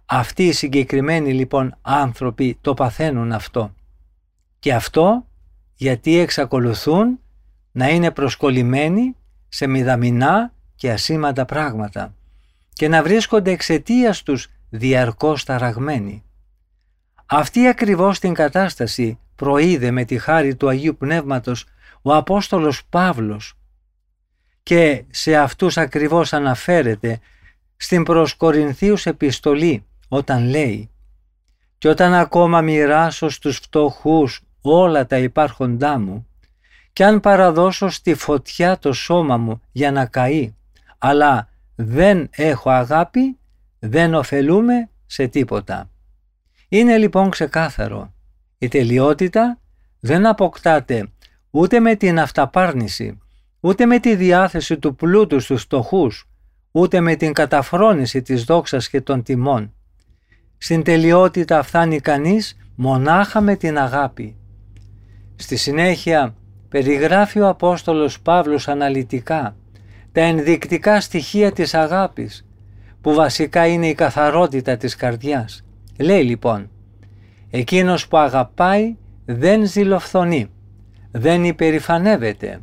Αυτοί 0.07 0.47
οι 0.47 0.53
συγκεκριμένοι 0.53 1.33
λοιπόν 1.33 1.77
άνθρωποι 1.83 2.59
το 2.61 2.75
παθαίνουν 2.75 3.33
αυτό. 3.33 3.75
Και 4.65 4.75
αυτό 4.75 5.27
γιατί 5.75 6.19
εξακολουθούν 6.19 7.21
να 7.73 7.89
είναι 7.89 8.11
προσκολλημένοι 8.11 9.17
σε 9.49 9.67
μηδαμινά 9.67 10.53
και 10.75 10.91
ασήμαντα 10.91 11.45
πράγματα 11.45 12.15
και 12.73 12.89
να 12.89 13.03
βρίσκονται 13.03 13.51
εξαιτίας 13.51 14.23
τους 14.23 14.49
διαρκώς 14.71 15.45
ταραγμένοι. 15.45 16.25
Αυτή 17.27 17.67
ακριβώς 17.67 18.19
την 18.19 18.35
κατάσταση 18.35 19.19
προείδε 19.35 19.91
με 19.91 20.05
τη 20.05 20.19
χάρη 20.19 20.55
του 20.55 20.69
Αγίου 20.69 20.97
Πνεύματος 20.97 21.67
ο 22.03 22.15
Απόστολος 22.15 22.85
Παύλος 22.89 23.55
και 24.63 25.05
σε 25.11 25.37
αυτούς 25.37 25.77
ακριβώς 25.77 26.33
αναφέρεται 26.33 27.21
στην 27.77 28.03
προς 28.03 28.35
Κορινθίους 28.35 29.07
επιστολή 29.07 29.85
όταν 30.09 30.49
λέει 30.49 30.91
«Και 31.79 31.89
όταν 31.89 32.15
ακόμα 32.15 32.61
μοιράσω 32.61 33.29
στους 33.29 33.57
φτωχούς 33.57 34.43
όλα 34.73 35.07
τα 35.07 35.19
υπάρχοντά 35.19 35.99
μου 35.99 36.27
και 36.93 37.05
αν 37.05 37.21
παραδώσω 37.21 37.89
στη 37.89 38.15
φωτιά 38.15 38.79
το 38.79 38.93
σώμα 38.93 39.37
μου 39.37 39.61
για 39.73 39.91
να 39.93 40.07
καεί, 40.07 40.55
αλλά 40.99 41.49
δεν 41.75 42.29
έχω 42.31 42.71
αγάπη, 42.71 43.39
δεν 43.79 44.15
ωφελούμε 44.15 44.89
σε 45.07 45.27
τίποτα». 45.27 45.91
Είναι 46.69 46.99
λοιπόν 46.99 47.31
ξεκάθαρο 47.31 48.15
η 48.65 48.69
τελειότητα 48.69 49.59
δεν 50.01 50.27
αποκτάται 50.27 51.09
ούτε 51.51 51.81
με 51.81 51.95
την 51.95 52.19
αυταπάρνηση, 52.21 53.19
ούτε 53.61 53.87
με 53.87 53.99
τη 53.99 54.17
διάθεση 54.17 54.79
του 54.79 54.95
πλούτου 54.95 55.41
στους 55.41 55.63
στοχούς, 55.63 56.29
ούτε 56.71 57.01
με 57.01 57.15
την 57.15 57.33
καταφρόνηση 57.33 58.23
της 58.23 58.45
δόξας 58.45 58.89
και 58.89 59.01
των 59.01 59.23
τιμών. 59.23 59.75
Στην 60.59 60.83
τελειότητα 60.83 61.63
φτάνει 61.63 62.01
κανείς 62.01 62.57
μονάχα 62.75 63.41
με 63.41 63.57
την 63.57 63.79
αγάπη. 63.79 64.37
Στη 65.45 65.57
συνέχεια 65.57 66.35
περιγράφει 66.69 67.41
ο 67.41 67.49
Απόστολος 67.49 68.21
Παύλος 68.21 68.69
αναλυτικά 68.69 69.57
τα 70.13 70.21
ενδεικτικά 70.21 71.01
στοιχεία 71.01 71.53
της 71.53 71.75
αγάπης, 71.75 72.47
που 73.01 73.15
βασικά 73.15 73.67
είναι 73.67 73.87
η 73.87 73.95
καθαρότητα 73.95 74.77
της 74.77 74.97
καρδιάς. 74.97 75.65
Λέει 75.99 76.23
λοιπόν 76.23 76.71
Εκείνος 77.51 78.09
που 78.09 78.17
αγαπάει 78.17 78.97
δεν 79.25 79.67
ζηλοφθονεί, 79.67 80.47
δεν 81.11 81.45
υπερηφανεύεται, 81.45 82.61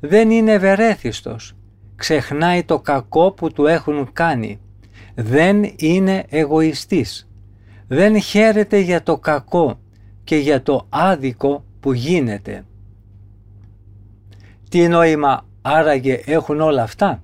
δεν 0.00 0.30
είναι 0.30 0.52
ευερέθιστος, 0.52 1.56
ξεχνάει 1.96 2.64
το 2.64 2.80
κακό 2.80 3.32
που 3.32 3.52
του 3.52 3.66
έχουν 3.66 4.12
κάνει, 4.12 4.60
δεν 5.14 5.72
είναι 5.76 6.24
εγωιστής, 6.28 7.28
δεν 7.86 8.20
χαίρεται 8.20 8.78
για 8.78 9.02
το 9.02 9.18
κακό 9.18 9.78
και 10.24 10.36
για 10.36 10.62
το 10.62 10.86
άδικο 10.88 11.64
που 11.84 11.92
γίνεται. 11.92 12.64
Τι 14.68 14.88
νόημα 14.88 15.46
άραγε 15.62 16.20
έχουν 16.24 16.60
όλα 16.60 16.82
αυτά; 16.82 17.22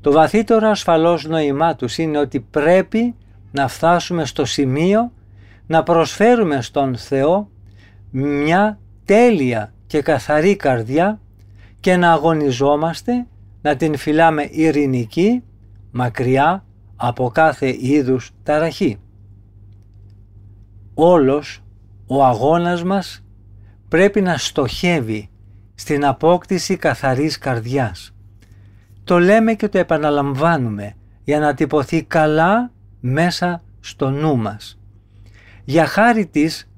Το 0.00 0.12
βαθύτερο 0.12 0.68
ασφαλώς 0.68 1.24
νόημά 1.24 1.74
τους 1.74 1.98
είναι 1.98 2.18
ότι 2.18 2.40
πρέπει 2.40 3.14
να 3.52 3.68
φτάσουμε 3.68 4.24
στο 4.24 4.44
σημείο 4.44 5.12
να 5.66 5.82
προσφέρουμε 5.82 6.60
στον 6.60 6.96
Θεό 6.96 7.50
μια 8.10 8.78
τέλεια 9.04 9.72
και 9.86 10.02
καθαρή 10.02 10.56
καρδιά 10.56 11.20
και 11.80 11.96
να 11.96 12.12
αγωνιζόμαστε 12.12 13.26
να 13.62 13.76
την 13.76 13.96
φυλάμε 13.96 14.48
ειρηνική, 14.50 15.42
μακριά 15.90 16.64
από 16.96 17.30
κάθε 17.30 17.76
είδους 17.78 18.30
ταραχή. 18.42 18.98
Όλος 20.94 21.62
ο 22.06 22.24
αγώνας 22.24 22.84
μας 22.84 23.22
πρέπει 23.88 24.20
να 24.20 24.36
στοχεύει 24.36 25.28
στην 25.74 26.04
απόκτηση 26.04 26.76
καθαρής 26.76 27.38
καρδιάς. 27.38 28.14
Το 29.04 29.18
λέμε 29.18 29.54
και 29.54 29.68
το 29.68 29.78
επαναλαμβάνουμε 29.78 30.94
για 31.24 31.38
να 31.38 31.54
τυπωθεί 31.54 32.02
καλά 32.02 32.70
μέσα 33.00 33.62
στο 33.80 34.10
νου 34.10 34.36
μας. 34.36 34.78
Για 35.64 35.86
χάρη 35.86 36.26
της 36.26 36.70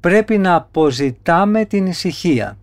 πρέπει 0.00 0.38
να 0.38 0.54
αποζητάμε 0.54 1.64
την 1.64 1.86
ησυχία. 1.86 2.58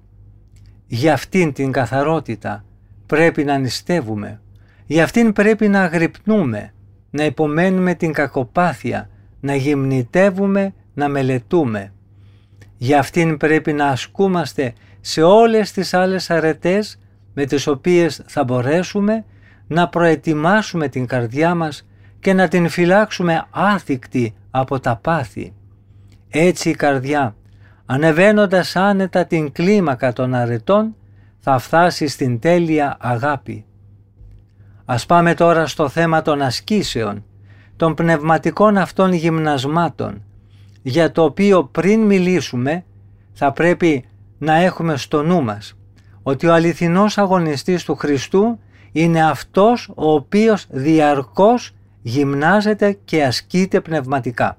Για 0.88 1.14
αυτήν 1.14 1.54
την 1.54 1.72
καθαρότητα 1.72 2.66
πρέπει 3.06 3.44
να 3.44 3.58
νηστεύουμε. 3.58 4.42
Για 4.86 5.04
αυτήν 5.04 5.34
πρέπει 5.34 5.68
να 5.68 5.82
αγρυπνούμε, 5.82 6.74
να 7.10 7.24
υπομένουμε 7.26 7.94
την 7.96 8.14
κακοπάθεια, 8.14 9.10
να 9.40 9.56
γυμνητεύουμε, 9.56 10.74
να 10.94 11.08
μελετούμε. 11.08 11.94
Για 12.84 13.00
αυτήν 13.00 13.38
πρέπει 13.38 13.74
να 13.74 13.88
ασκούμαστε 13.88 14.74
σε 15.02 15.22
όλες 15.22 15.72
τις 15.72 15.94
άλλες 15.94 16.30
αρετές 16.30 17.00
με 17.34 17.46
τις 17.46 17.68
οποίες 17.68 18.22
θα 18.26 18.44
μπορέσουμε 18.44 19.26
να 19.68 19.88
προετοιμάσουμε 19.88 20.88
την 20.88 21.06
καρδιά 21.06 21.56
μας 21.56 21.88
και 22.20 22.34
να 22.34 22.48
την 22.48 22.70
φυλάξουμε 22.70 23.46
άθικτη 23.52 24.36
από 24.52 24.80
τα 24.80 24.96
πάθη. 24.96 25.54
Έτσι 26.30 26.70
η 26.70 26.76
καρδιά, 26.76 27.36
ανεβαίνοντας 27.86 28.76
άνετα 28.76 29.26
την 29.26 29.52
κλίμακα 29.52 30.14
των 30.14 30.34
αρετών, 30.34 30.96
θα 31.40 31.58
φτάσει 31.58 32.08
στην 32.08 32.40
τέλεια 32.40 32.98
αγάπη. 33.00 33.66
Ας 34.86 35.06
πάμε 35.06 35.34
τώρα 35.34 35.68
στο 35.68 35.90
θέμα 35.90 36.22
των 36.22 36.42
ασκήσεων, 36.42 37.24
των 37.76 37.94
πνευματικών 37.94 38.78
αυτών 38.78 39.14
γυμνασμάτων, 39.14 40.24
για 40.84 41.12
το 41.12 41.24
οποίο 41.24 41.64
πριν 41.64 42.02
μιλήσουμε 42.02 42.84
θα 43.34 43.52
πρέπει 43.52 44.06
να 44.38 44.54
έχουμε 44.54 44.98
στο 44.98 45.24
νου 45.24 45.44
μας 45.44 45.78
ότι 46.24 46.48
ο 46.48 46.54
αληθινός 46.54 47.18
αγωνιστής 47.18 47.84
του 47.84 47.96
Χριστού 47.96 48.60
είναι 48.92 49.24
αυτός 49.24 49.92
ο 49.96 50.14
οποίος 50.14 50.66
διαρκώς 50.70 51.72
γυμνάζεται 52.02 52.98
και 53.06 53.24
ασκείται 53.24 53.82
πνευματικά. 53.82 54.58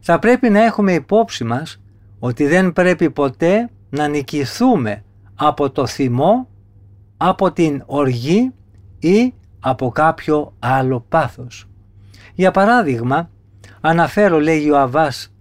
Θα 0.00 0.18
πρέπει 0.18 0.50
να 0.50 0.64
έχουμε 0.64 0.92
υπόψη 0.92 1.44
μας 1.44 1.80
ότι 2.18 2.46
δεν 2.46 2.72
πρέπει 2.72 3.10
ποτέ 3.10 3.70
να 3.90 4.08
νικηθούμε 4.08 5.04
από 5.34 5.70
το 5.70 5.86
θυμό, 5.86 6.48
από 7.16 7.52
την 7.52 7.82
οργή 7.86 8.52
ή 8.98 9.34
από 9.60 9.90
κάποιο 9.90 10.52
άλλο 10.58 11.04
πάθος. 11.08 11.68
Για 12.34 12.50
παράδειγμα, 12.50 13.30
αναφέρω 13.80 14.40
λέγει 14.40 14.70
ο 14.70 14.78
Αβάς 14.78 15.32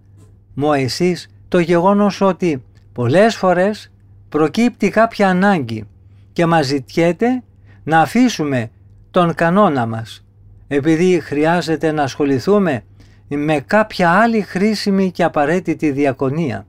Μωυσής 0.53 1.27
το 1.47 1.59
γεγονός 1.59 2.21
ότι 2.21 2.63
πολλές 2.93 3.35
φορές 3.35 3.91
προκύπτει 4.29 4.89
κάποια 4.89 5.29
ανάγκη 5.29 5.87
και 6.33 6.45
μας 6.45 6.65
ζητιέται 6.65 7.43
να 7.83 7.99
αφήσουμε 7.99 8.71
τον 9.11 9.33
κανόνα 9.33 9.85
μας 9.85 10.25
επειδή 10.67 11.19
χρειάζεται 11.19 11.91
να 11.91 12.03
ασχοληθούμε 12.03 12.83
με 13.27 13.59
κάποια 13.59 14.11
άλλη 14.11 14.41
χρήσιμη 14.41 15.11
και 15.11 15.23
απαραίτητη 15.23 15.91
διακονία. 15.91 16.65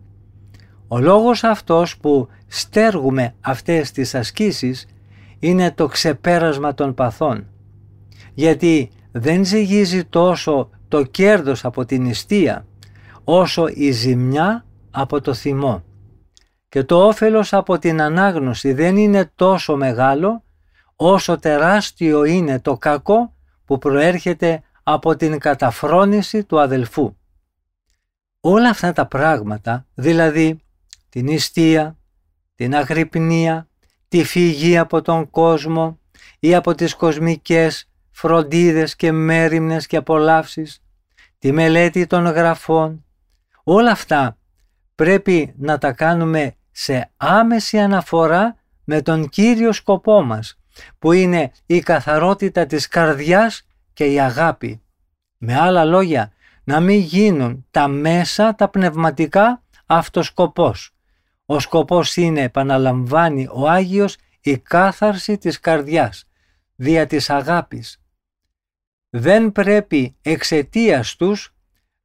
Ο 0.88 0.98
λόγος 0.98 1.44
αυτός 1.44 1.96
που 1.96 2.28
στέργουμε 2.46 3.35
αυτές 3.40 3.90
τις 3.90 4.14
ασκήσεις 4.14 4.87
είναι 5.38 5.70
το 5.70 5.87
ξεπέρασμα 5.87 6.74
των 6.74 6.94
παθών. 6.94 7.46
Γιατί 8.35 8.90
δεν 9.12 9.44
ζυγίζει 9.44 10.04
τόσο 10.04 10.70
το 10.88 11.03
κέρδος 11.03 11.64
από 11.64 11.85
την 11.85 12.03
νηστεία 12.03 12.66
όσο 13.24 13.66
η 13.68 13.90
ζημιά 13.90 14.64
από 14.90 15.20
το 15.20 15.35
θυμό. 15.35 15.85
Και 16.68 16.85
το 16.85 17.07
όφελος 17.07 17.53
από 17.53 17.79
την 17.79 18.01
ανάγνωση 18.01 18.72
δεν 18.72 18.96
είναι 18.96 19.31
τόσο 19.35 19.77
μεγάλο 19.77 20.42
όσο 20.96 21.38
τεράστιο 21.38 22.24
είναι 22.24 22.61
το 22.61 22.77
κακό 22.77 23.35
που 23.64 23.79
προέρχεται 23.79 24.62
από 24.83 25.16
την 25.16 25.38
καταφρόνηση 25.38 26.44
του 26.44 26.61
αδελφού. 26.61 27.16
Όλα 28.40 28.68
αυτά 28.68 28.92
τα 28.92 29.07
πράγματα, 29.07 29.87
δηλαδή 29.94 30.61
την 31.09 31.24
νηστεία, 31.24 31.98
την 32.55 32.74
αγρυπνία, 32.74 33.68
τη 34.09 34.24
φυγή 34.24 34.79
από 34.79 35.03
τον 35.03 35.31
κόσμο 35.31 35.98
ή 36.38 36.55
από 36.55 36.74
τις 36.74 36.94
κοσμικές 36.94 37.88
φροντίδες 38.20 38.96
και 38.96 39.12
μέρημνες 39.12 39.87
και 39.87 39.96
απολαύσεις, 39.96 40.83
τη 41.38 41.52
μελέτη 41.52 42.07
των 42.07 42.24
γραφών, 42.26 43.04
όλα 43.64 43.90
αυτά 43.90 44.38
πρέπει 44.94 45.54
να 45.59 45.78
τα 45.78 45.92
κάνουμε 45.92 46.54
σε 46.70 47.11
άμεση 47.16 47.78
αναφορά 47.78 48.57
με 48.85 49.02
τον 49.02 49.28
κύριο 49.28 49.72
σκοπό 49.72 50.22
μας, 50.22 50.59
που 50.98 51.12
είναι 51.12 51.52
η 51.66 51.81
καθαρότητα 51.81 52.66
της 52.66 52.88
καρδιάς 52.88 53.66
και 53.92 54.04
η 54.04 54.20
αγάπη. 54.20 54.83
Με 55.38 55.59
άλλα 55.59 55.85
λόγια, 55.85 56.33
να 56.64 56.81
μην 56.81 57.00
γίνουν 57.00 57.66
τα 57.70 57.88
μέσα, 57.88 58.54
τα 58.54 58.68
πνευματικά, 58.68 59.62
αυτός 59.87 60.26
σκοπός. 60.26 60.94
Ο 61.46 61.61
σκοπός 61.61 62.16
είναι, 62.16 62.42
επαναλαμβάνει 62.42 63.48
ο 63.52 63.68
Άγιος, 63.68 64.16
η 64.40 64.59
κάθαρση 64.59 65.38
της 65.38 65.61
καρδιάς, 65.61 66.24
δια 66.76 67.07
της 67.07 67.31
αγάπης. 67.31 68.00
Δεν 69.11 69.53
πρέπει 69.53 70.16
εξαιτίας 70.23 71.16
τους 71.16 71.55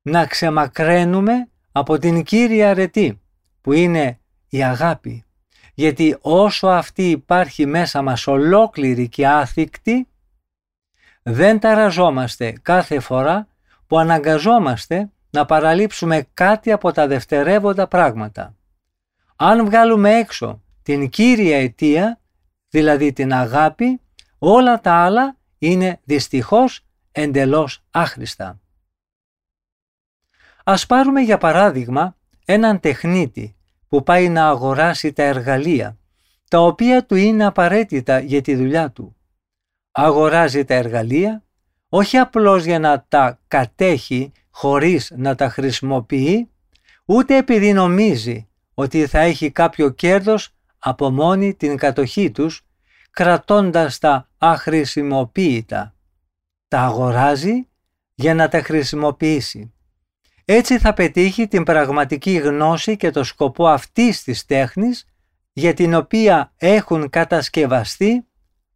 να 0.02 0.26
ξεμακραίνουμε 0.26 1.50
από 1.72 1.98
την 1.98 2.24
Κύρια 2.24 2.70
αρετή, 2.70 3.22
που 3.62 3.72
είναι 3.72 4.20
η 4.50 4.64
αγάπη. 4.64 5.24
Γιατί 5.74 6.18
όσο 6.22 6.68
αυτή 6.68 7.10
υπάρχει 7.10 7.66
μέσα 7.66 8.02
μας 8.02 8.28
ολόκληρη 8.28 9.10
και 9.10 9.28
άθικτη, 9.28 10.08
δεν 11.24 11.60
ταραζόμαστε 11.60 12.52
κάθε 12.62 13.00
φορά 13.00 13.48
που 13.88 14.00
αναγκαζόμαστε 14.00 15.12
να 15.30 15.46
παραλείψουμε 15.46 16.28
κάτι 16.34 16.72
από 16.72 16.92
τα 16.92 17.08
δευτερεύοντα 17.08 17.88
πράγματα. 17.88 18.56
Αν 19.36 19.66
βγάλουμε 19.66 20.18
έξω 20.18 20.62
την 20.84 21.10
κύρια 21.10 21.58
αιτία, 21.58 22.20
δηλαδή 22.70 23.14
την 23.14 23.34
αγάπη, 23.34 24.02
όλα 24.38 24.80
τα 24.80 24.94
άλλα 24.94 25.38
είναι 25.58 26.00
δυστυχώς 26.04 26.86
εντελώς 27.16 27.84
άχρηστα. 27.92 28.60
Ας 30.64 30.86
πάρουμε 30.86 31.22
για 31.22 31.38
παράδειγμα 31.38 32.18
έναν 32.46 32.80
τεχνίτη 32.80 33.56
που 33.88 34.04
πάει 34.04 34.30
να 34.30 34.48
αγοράσει 34.48 35.14
τα 35.14 35.24
εργαλεία, 35.24 35.98
τα 36.50 36.60
οποία 36.60 37.06
του 37.06 37.16
είναι 37.16 37.46
απαραίτητα 37.46 38.20
για 38.20 38.42
τη 38.42 38.56
δουλειά 38.56 38.92
του. 38.92 39.16
Αγοράζει 39.92 40.66
τα 40.66 40.74
εργαλεία 40.74 41.44
όχι 41.90 42.18
απλώς 42.18 42.64
για 42.64 42.80
να 42.80 43.06
τα 43.08 43.40
κατέχει 43.48 44.32
χωρίς 44.50 45.14
να 45.16 45.36
τα 45.36 45.50
χρησιμοποιεί, 45.50 46.50
ούτε 47.06 47.38
επειδή 47.38 47.74
νομίζει 47.74 48.48
ότι 48.74 49.08
θα 49.08 49.20
έχει 49.20 49.52
κάποιο 49.52 49.90
κέρδος 49.90 50.56
από 50.80 51.12
μόνη 51.12 51.54
την 51.54 51.78
κατοχή 51.78 52.32
τους, 52.32 52.66
κρατώντας 53.12 54.00
τα 54.00 54.30
αχρησιμοποίητα. 54.38 55.93
Τα 56.74 56.82
αγοράζει 56.82 57.68
για 58.16 58.34
να 58.34 58.48
τα 58.48 58.62
χρησιμοποιήσει. 58.62 59.74
Έτσι 60.46 60.80
θα 60.80 60.94
πετύχει 60.94 61.48
την 61.48 61.64
πραγματική 61.64 62.36
γνώση 62.36 62.98
και 62.98 63.10
το 63.10 63.24
σκοπό 63.24 63.68
αυτής 63.68 64.24
της 64.24 64.46
τέχνης 64.46 65.06
για 65.54 65.74
την 65.74 65.94
οποία 65.94 66.54
έχουν 66.58 67.10
κατασκευαστεί 67.10 68.26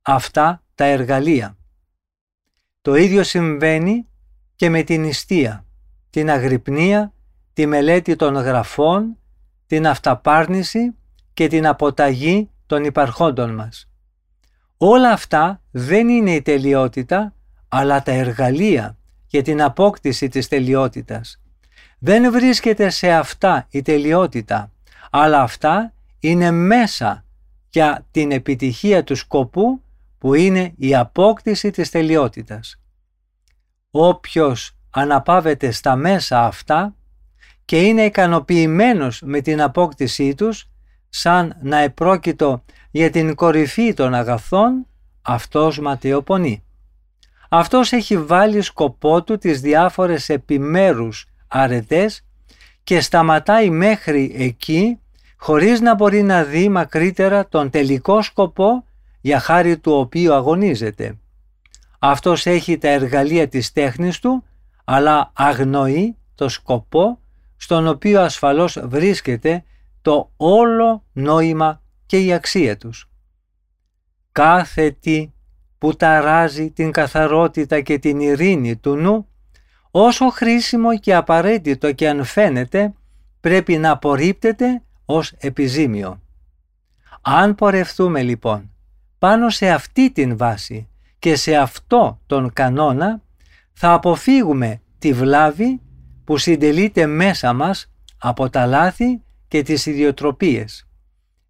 αυτά 0.01 0.63
τα 0.75 0.85
εργαλεία. 0.85 1.57
Το 2.81 2.95
ίδιο 2.95 3.23
συμβαίνει 3.23 4.07
και 4.55 4.69
με 4.69 4.83
την 4.83 5.01
νηστεία, 5.01 5.65
την 6.09 6.29
αγρυπνία, 6.29 7.13
τη 7.53 7.65
μελέτη 7.65 8.15
των 8.15 8.35
γραφών, 8.35 9.17
την 9.65 9.87
αυταπάρνηση 9.87 10.95
και 11.33 11.47
την 11.47 11.67
αποταγή 11.67 12.49
των 12.65 12.83
υπαρχόντων 12.83 13.55
μας. 13.55 13.89
Όλα 14.77 15.11
αυτά 15.11 15.61
δεν 15.71 16.09
είναι 16.09 16.31
η 16.31 16.41
τελειότητα, 16.41 17.31
αλλά 17.67 18.03
τα 18.03 18.11
εργαλεία 18.11 18.97
για 19.27 19.41
την 19.41 19.61
απόκτηση 19.61 20.27
της 20.27 20.47
τελειότητας. 20.47 21.41
Δεν 21.99 22.31
βρίσκεται 22.31 22.89
σε 22.89 23.11
αυτά 23.11 23.67
η 23.69 23.81
τελειότητα, 23.81 24.71
αλλά 25.09 25.41
αυτά 25.41 25.93
είναι 26.19 26.51
μέσα 26.51 27.25
για 27.69 28.05
την 28.11 28.31
επιτυχία 28.31 29.03
του 29.03 29.15
σκοπού 29.15 29.81
που 30.17 30.33
είναι 30.33 30.73
η 30.77 30.95
απόκτηση 30.95 31.71
της 31.71 31.89
τελειότητας. 31.89 32.79
Όποιος 33.91 34.77
αναπάβεται 34.89 35.71
στα 35.71 35.95
μέσα 35.95 36.45
αυτά 36.45 36.95
και 37.65 37.81
είναι 37.81 38.01
ικανοποιημένος 38.01 39.21
με 39.21 39.41
την 39.41 39.61
απόκτησή 39.61 40.35
τους, 40.35 40.69
σαν 41.09 41.57
να 41.61 41.77
επρόκειτο 41.77 42.63
για 42.91 43.09
την 43.09 43.35
κορυφή 43.35 43.93
των 43.93 44.13
αγαθών, 44.13 44.87
αυτός 45.21 45.79
ματαιοπονεί. 45.79 46.63
Αυτός 47.49 47.91
έχει 47.91 48.17
βάλει 48.17 48.61
σκοπό 48.61 49.23
του 49.23 49.37
τις 49.37 49.61
διάφορες 49.61 50.29
επιμέρους 50.29 51.25
αρετές 51.47 52.25
και 52.83 52.99
σταματάει 53.01 53.69
μέχρι 53.69 54.35
εκεί 54.37 54.99
χωρίς 55.37 55.81
να 55.81 55.95
μπορεί 55.95 56.23
να 56.23 56.43
δει 56.43 56.69
μακρύτερα 56.69 57.47
τον 57.47 57.69
τελικό 57.69 58.21
σκοπό 58.21 58.83
για 59.21 59.39
χάρη 59.39 59.77
του 59.77 59.91
οποίου 59.91 60.33
αγωνίζεται. 60.33 61.17
Αυτός 61.99 62.45
έχει 62.45 62.77
τα 62.77 62.87
εργαλεία 62.87 63.47
της 63.47 63.71
τέχνης 63.71 64.19
του, 64.19 64.43
αλλά 64.83 65.31
αγνοεί 65.33 66.15
το 66.35 66.49
σκοπό 66.49 67.19
στον 67.57 67.87
οποίο 67.87 68.21
ασφαλώς 68.21 68.79
βρίσκεται 68.83 69.63
το 70.01 70.31
όλο 70.37 71.03
νόημα 71.13 71.81
και 72.05 72.19
η 72.19 72.33
αξία 72.33 72.77
τους. 72.77 73.09
Κάθε 74.31 74.91
τι 74.91 75.31
που 75.87 75.95
ταράζει 75.95 76.71
την 76.71 76.91
καθαρότητα 76.91 77.81
και 77.81 77.99
την 77.99 78.19
ειρήνη 78.19 78.75
του 78.75 78.95
νου, 78.95 79.27
όσο 79.91 80.29
χρήσιμο 80.29 80.97
και 80.97 81.15
απαραίτητο 81.15 81.91
και 81.91 82.09
αν 82.09 82.23
φαίνεται, 82.23 82.93
πρέπει 83.39 83.77
να 83.77 83.91
απορρίπτεται 83.91 84.81
ως 85.05 85.31
επιζήμιο. 85.37 86.21
Αν 87.21 87.55
πορευτούμε 87.55 88.21
λοιπόν 88.21 88.71
πάνω 89.19 89.49
σε 89.49 89.69
αυτή 89.69 90.11
την 90.11 90.37
βάση 90.37 90.87
και 91.19 91.35
σε 91.35 91.55
αυτό 91.55 92.19
τον 92.25 92.53
κανόνα 92.53 93.21
θα 93.73 93.93
αποφύγουμε 93.93 94.81
τη 94.99 95.13
βλάβη 95.13 95.81
που 96.23 96.37
συντελείται 96.37 97.05
μέσα 97.05 97.53
μας 97.53 97.91
από 98.17 98.49
τα 98.49 98.65
λάθη 98.65 99.21
και 99.47 99.61
τις 99.61 99.85
ιδιοτροπίες. 99.85 100.87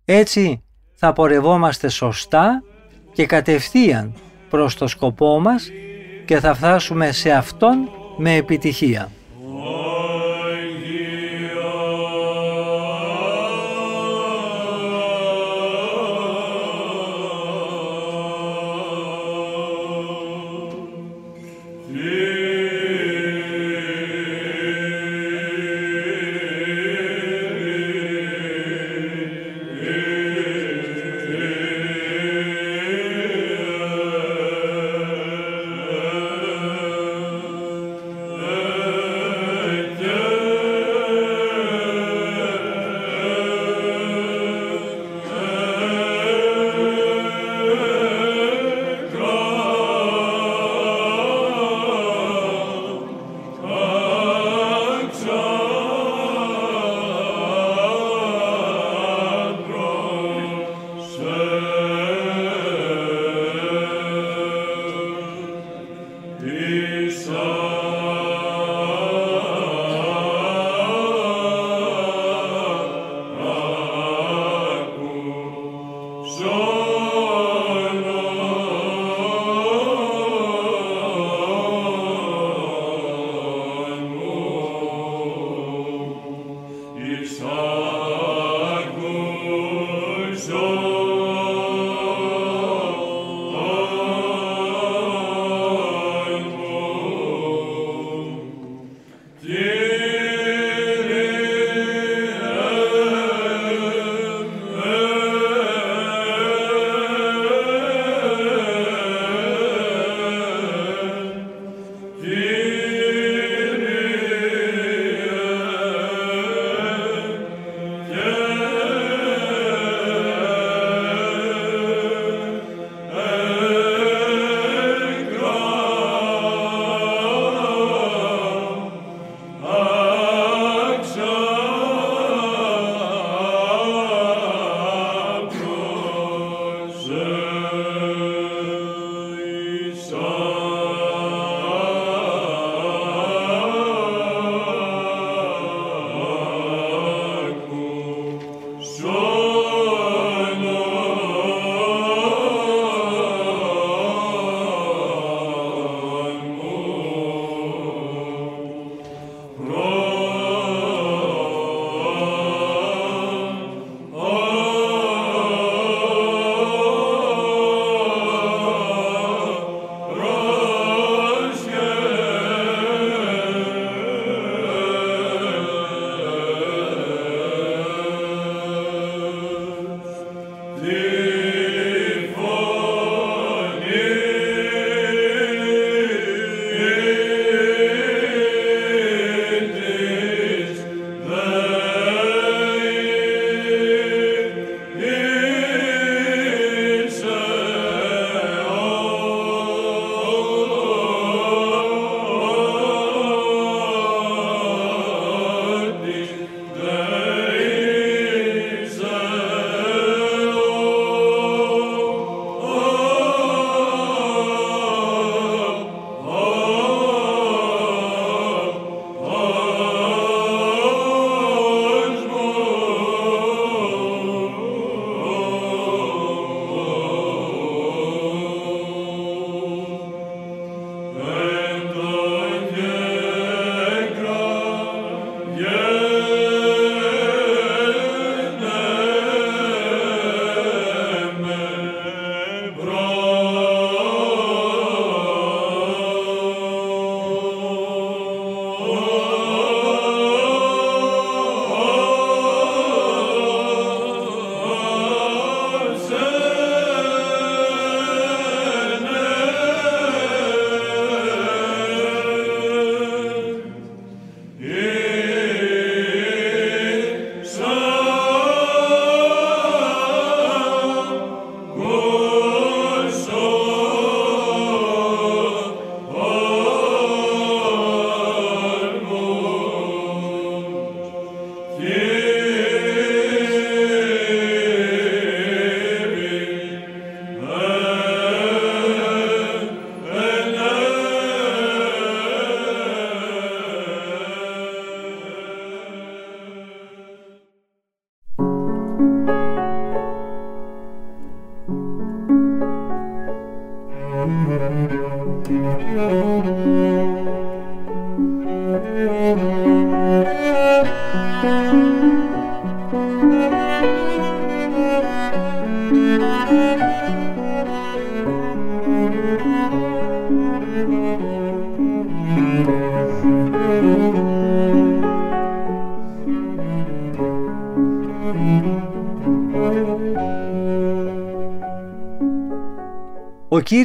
Έτσι 0.06 0.64
θα 0.96 1.14
πορευόμαστε 1.14 1.88
σωστά 1.88 2.64
και 3.14 3.26
κατευθείαν 3.26 4.14
προς 4.50 4.76
το 4.76 4.88
σκοπό 4.88 5.40
μας 5.40 5.70
και 6.26 6.40
θα 6.40 6.54
φτάσουμε 6.54 7.12
σε 7.12 7.32
αυτόν 7.32 7.90
με 8.18 8.36
επιτυχία. 8.36 9.12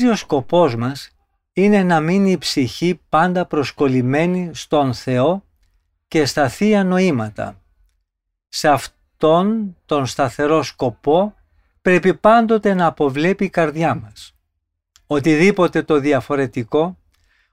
Κύριος 0.02 0.20
σκοπός 0.20 0.76
μας 0.76 1.10
είναι 1.52 1.82
να 1.82 2.00
μείνει 2.00 2.30
η 2.30 2.38
ψυχή 2.38 3.00
πάντα 3.08 3.46
προσκολλημένη 3.46 4.50
στον 4.54 4.94
Θεό 4.94 5.44
και 6.08 6.24
στα 6.24 6.48
Θεία 6.48 6.84
Νοήματα. 6.84 7.60
Σε 8.48 8.68
αυτόν 8.68 9.76
τον 9.86 10.06
σταθερό 10.06 10.62
σκοπό 10.62 11.34
πρέπει 11.82 12.14
πάντοτε 12.14 12.74
να 12.74 12.86
αποβλέπει 12.86 13.44
η 13.44 13.48
καρδιά 13.48 13.94
μας. 13.94 14.34
Οτιδήποτε 15.06 15.82
το 15.82 15.98
διαφορετικό, 15.98 16.98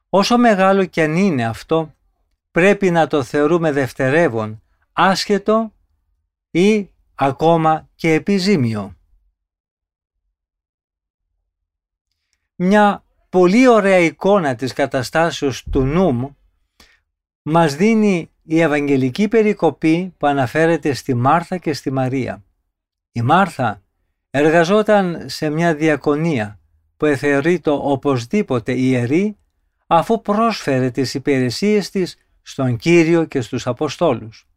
όσο 0.10 0.38
μεγάλο 0.38 0.86
και 0.86 1.02
αν 1.02 1.16
είναι 1.16 1.46
αυτό, 1.46 1.94
πρέπει 2.52 2.92
να 2.92 3.08
το 3.08 3.24
θεωρούμε 3.24 3.72
δευτερεύον, 3.72 4.62
άσχετο 4.94 5.74
ή 6.52 6.90
ακόμα 7.16 7.90
και 7.96 8.14
επιζήμιο. 8.14 8.99
Μια 12.62 13.04
πολύ 13.30 13.68
ωραία 13.68 13.98
εικόνα 13.98 14.56
της 14.56 14.74
καταστάσεως 14.74 15.64
του 15.72 15.82
νου 15.82 16.12
μου 16.12 16.38
μας 17.42 17.76
δίνει 17.76 18.32
η 18.44 18.62
Ευαγγελική 18.62 19.28
περικοπή 19.28 20.14
που 20.18 20.28
αναφέρεται 20.28 20.94
στη 20.94 21.14
Μάρθα 21.14 21.58
και 21.58 21.74
στη 21.74 21.92
Μαρία. 21.92 22.44
Η 23.12 23.22
Μάρθα 23.22 23.82
εργαζόταν 24.30 25.30
σε 25.30 25.50
μια 25.50 25.76
διακονία 25.76 26.60
που 26.98 27.08
το 27.62 27.74
οπωσδήποτε 27.74 28.72
ιερή 28.72 29.38
αφού 29.88 30.22
πρόσφερε 30.22 30.92
τις 30.92 31.14
υπηρεσίες 31.14 31.90
της 31.90 32.18
στον 32.42 32.78
Κύριο 32.78 33.26
και 33.26 33.42
στους 33.42 33.68
Αποστόλους. 33.68 34.48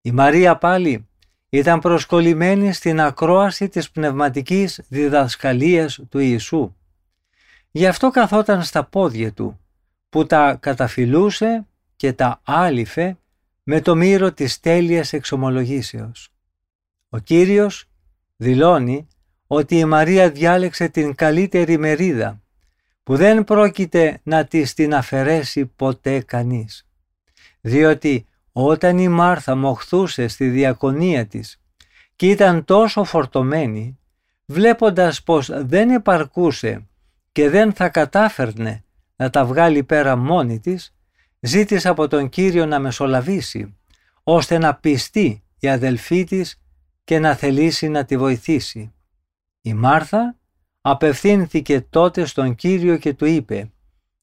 Η 0.00 0.10
Μαρία 0.10 0.56
πάλι 0.56 1.08
ήταν 1.48 1.80
προσκολλημένη 1.80 2.72
στην 2.72 3.00
ακρόαση 3.00 3.68
της 3.68 3.90
πνευματικής 3.90 4.80
διδασκαλίας 4.88 6.00
του 6.08 6.18
Ιησού. 6.18 6.72
Γι' 7.70 7.86
αυτό 7.86 8.10
καθόταν 8.10 8.62
στα 8.62 8.84
πόδια 8.84 9.32
του, 9.32 9.60
που 10.08 10.26
τα 10.26 10.56
καταφυλούσε 10.60 11.66
και 11.96 12.12
τα 12.12 12.40
άλυφε 12.44 13.18
με 13.62 13.80
το 13.80 13.96
μύρο 13.96 14.32
της 14.32 14.60
τέλειας 14.60 15.12
εξομολογήσεως. 15.12 16.28
Ο 17.08 17.18
Κύριος 17.18 17.84
δηλώνει 18.36 19.08
ότι 19.46 19.78
η 19.78 19.84
Μαρία 19.84 20.30
διάλεξε 20.30 20.88
την 20.88 21.14
καλύτερη 21.14 21.78
μερίδα, 21.78 22.42
που 23.02 23.16
δεν 23.16 23.44
πρόκειται 23.44 24.20
να 24.22 24.44
της 24.44 24.74
την 24.74 24.94
αφαιρέσει 24.94 25.66
ποτέ 25.66 26.20
κανείς. 26.20 26.86
Διότι 27.60 28.26
όταν 28.52 28.98
η 28.98 29.08
Μάρθα 29.08 29.54
μοχθούσε 29.54 30.28
στη 30.28 30.48
διακονία 30.48 31.26
της 31.26 31.60
και 32.16 32.30
ήταν 32.30 32.64
τόσο 32.64 33.04
φορτωμένη, 33.04 33.98
βλέποντας 34.46 35.22
πως 35.22 35.50
δεν 35.52 35.90
επαρκούσε 35.90 36.86
και 37.32 37.48
δεν 37.48 37.72
θα 37.72 37.88
κατάφερνε 37.88 38.84
να 39.16 39.30
τα 39.30 39.44
βγάλει 39.44 39.82
πέρα 39.82 40.16
μόνη 40.16 40.60
της, 40.60 40.94
ζήτησε 41.40 41.88
από 41.88 42.08
τον 42.08 42.28
Κύριο 42.28 42.66
να 42.66 42.78
μεσολαβήσει, 42.78 43.76
ώστε 44.22 44.58
να 44.58 44.74
πιστεί 44.74 45.42
η 45.58 45.68
αδελφή 45.68 46.24
της 46.24 46.60
και 47.04 47.18
να 47.18 47.34
θελήσει 47.34 47.88
να 47.88 48.04
τη 48.04 48.16
βοηθήσει. 48.16 48.92
Η 49.60 49.74
Μάρθα 49.74 50.36
απευθύνθηκε 50.80 51.80
τότε 51.80 52.24
στον 52.24 52.54
Κύριο 52.54 52.96
και 52.96 53.14
του 53.14 53.24
είπε 53.24 53.70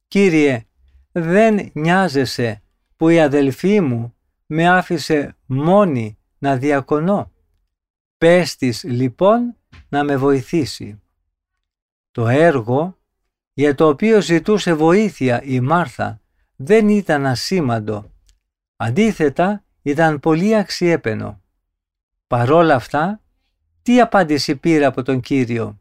«Κύριε, 0.08 0.66
δεν 1.12 1.70
νοιάζεσαι 1.74 2.62
που 2.96 3.10
η 3.10 3.20
αδελφή 3.20 3.82
μου 3.82 4.16
με 4.46 4.70
άφησε 4.70 5.36
μόνη 5.46 6.18
να 6.38 6.58
διακονώ. 6.58 7.32
Πες 8.18 8.56
της 8.56 8.84
λοιπόν 8.84 9.56
να 9.90 10.04
με 10.04 10.18
βοηθήσει». 10.18 11.00
Το 12.16 12.28
έργο 12.28 12.98
για 13.54 13.76
το 13.76 13.88
οποίο 13.88 14.22
ζητούσε 14.22 14.74
βοήθεια 14.74 15.42
η 15.44 15.60
Μάρθα 15.60 16.22
δεν 16.56 16.90
ήταν 16.90 17.26
ασήμαντο. 17.26 18.12
Αντίθετα 18.76 19.64
ήταν 19.82 20.20
πολύ 20.20 20.56
αξιέπαινο. 20.56 21.42
Παρόλα 22.28 22.76
αυτά, 22.76 23.22
τι 23.82 24.00
απάντηση 24.02 24.56
πήρε 24.56 24.86
από 24.86 25.02
τον 25.04 25.20
Κύριο; 25.20 25.80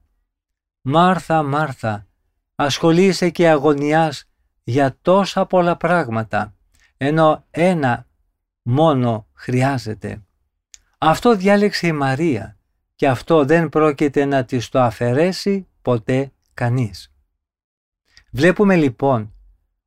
«Μάρθα, 0.80 1.42
Μάρθα, 1.42 2.06
ασχολείσαι 2.54 3.30
και 3.30 3.48
αγωνιάς 3.48 4.30
για 4.64 4.96
τόσα 5.02 5.46
πολλά 5.46 5.76
πράγματα, 5.76 6.54
ενώ 6.96 7.44
ένα 7.50 8.06
μόνο 8.62 9.26
χρειάζεται». 9.32 10.22
Αυτό 10.98 11.36
διάλεξε 11.36 11.86
η 11.86 11.92
Μαρία 11.92 12.58
και 12.94 13.08
αυτό 13.08 13.44
δεν 13.44 13.68
πρόκειται 13.68 14.24
να 14.24 14.44
της 14.44 14.68
το 14.68 14.80
αφαιρέσει 14.80 15.68
ποτέ 15.84 16.32
κανείς. 16.54 17.12
Βλέπουμε 18.30 18.76
λοιπόν 18.76 19.32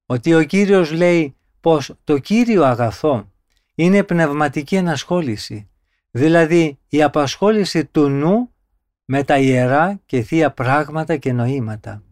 ότι 0.06 0.34
ο 0.34 0.44
Κύριος 0.44 0.92
λέει 0.92 1.36
πως 1.62 1.96
το 2.04 2.18
Κύριο 2.18 2.64
αγαθό 2.64 3.32
είναι 3.76 4.04
πνευματική 4.04 4.76
ενασχόληση, 4.76 5.70
δηλαδή 6.12 6.80
η 6.88 7.04
απασχόληση 7.04 7.86
του 7.86 8.10
νου 8.10 8.52
με 9.06 9.24
τα 9.24 9.38
ιερά 9.38 10.00
και 10.06 10.22
θεία 10.22 10.52
πράγματα 10.52 11.18
και 11.18 11.34
νοήματα. 11.34 12.04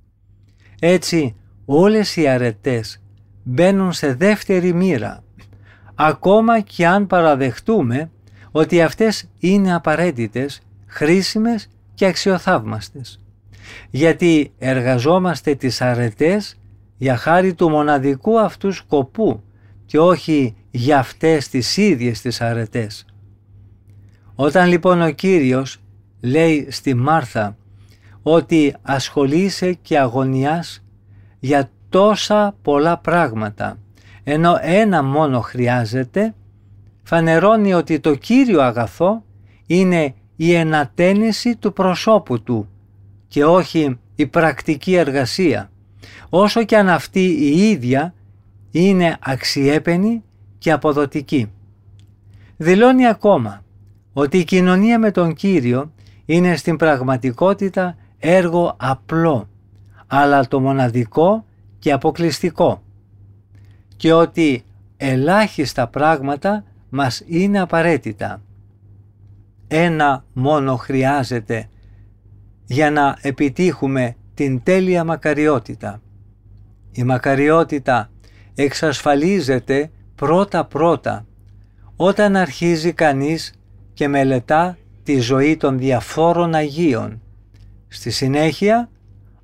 Έτσι 0.79 1.35
όλες 1.65 2.15
οι 2.15 2.27
αρετές 2.27 3.01
μπαίνουν 3.43 3.93
σε 3.93 4.13
δεύτερη 4.13 4.73
μοίρα, 4.73 5.23
ακόμα 5.95 6.59
και 6.59 6.87
αν 6.87 7.07
παραδεχτούμε 7.07 8.11
ότι 8.51 8.81
αυτές 8.81 9.29
είναι 9.39 9.73
απαραίτητες, 9.73 10.61
χρήσιμες 10.85 11.69
και 11.93 12.05
αξιοθαύμαστες 12.05 13.19
γιατί 13.89 14.51
εργαζόμαστε 14.57 15.55
τις 15.55 15.81
αρετές 15.81 16.59
για 16.97 17.17
χάρη 17.17 17.53
του 17.53 17.69
μοναδικού 17.69 18.39
αυτού 18.39 18.71
σκοπού 18.71 19.43
και 19.85 19.99
όχι 19.99 20.55
για 20.71 20.99
αυτές 20.99 21.49
τις 21.49 21.77
ίδιες 21.77 22.21
τις 22.21 22.41
αρετές. 22.41 23.05
Όταν 24.35 24.67
λοιπόν 24.67 25.01
ο 25.01 25.09
Κύριος 25.09 25.77
λέει 26.21 26.67
στη 26.69 26.93
Μάρθα 26.93 27.57
ότι 28.21 28.75
ασχολείσαι 28.81 29.73
και 29.73 29.99
αγωνιάς 29.99 30.83
για 31.39 31.69
τόσα 31.89 32.55
πολλά 32.61 32.97
πράγματα 32.97 33.77
ενώ 34.27 34.57
ένα 34.61 35.03
μόνο 35.03 35.39
χρειάζεται 35.39 36.33
φανερώνει 37.03 37.73
ότι 37.73 37.99
το 37.99 38.15
Κύριο 38.15 38.61
αγαθό 38.61 39.23
είναι 39.65 40.13
η 40.35 40.53
ενατένιση 40.53 41.55
του 41.55 41.73
προσώπου 41.73 42.43
Του 42.43 42.69
και 43.35 43.45
όχι 43.45 43.99
η 44.15 44.27
πρακτική 44.27 44.95
εργασία, 44.95 45.69
όσο 46.29 46.63
και 46.63 46.77
αν 46.77 46.89
αυτή 46.89 47.25
η 47.25 47.69
ίδια 47.69 48.13
είναι 48.71 49.17
αξιέπαινη 49.19 50.23
και 50.57 50.71
αποδοτική. 50.71 51.51
Δηλώνει 52.57 53.07
ακόμα 53.07 53.63
ότι 54.13 54.37
η 54.37 54.43
κοινωνία 54.43 54.99
με 54.99 55.11
τον 55.11 55.33
Κύριο 55.33 55.91
είναι 56.25 56.55
στην 56.55 56.75
πραγματικότητα 56.75 57.97
έργο 58.17 58.75
απλό, 58.79 59.49
αλλά 60.07 60.47
το 60.47 60.59
μοναδικό 60.59 61.45
και 61.79 61.91
αποκλειστικό 61.91 62.81
και 63.97 64.13
ότι 64.13 64.63
ελάχιστα 64.97 65.87
πράγματα 65.87 66.63
μας 66.89 67.23
είναι 67.25 67.59
απαραίτητα. 67.59 68.41
Ένα 69.67 70.23
μόνο 70.33 70.75
χρειάζεται 70.75 71.69
για 72.65 72.91
να 72.91 73.17
επιτύχουμε 73.21 74.15
την 74.33 74.63
τέλεια 74.63 75.03
μακαριότητα. 75.03 76.01
Η 76.91 77.03
μακαριότητα 77.03 78.09
εξασφαλίζεται 78.55 79.91
πρώτα-πρώτα 80.15 81.25
όταν 81.95 82.35
αρχίζει 82.35 82.93
κανείς 82.93 83.53
και 83.93 84.07
μελετά 84.07 84.77
τη 85.03 85.19
ζωή 85.19 85.57
των 85.57 85.77
διαφόρων 85.77 86.53
Αγίων. 86.53 87.21
Στη 87.87 88.11
συνέχεια, 88.11 88.89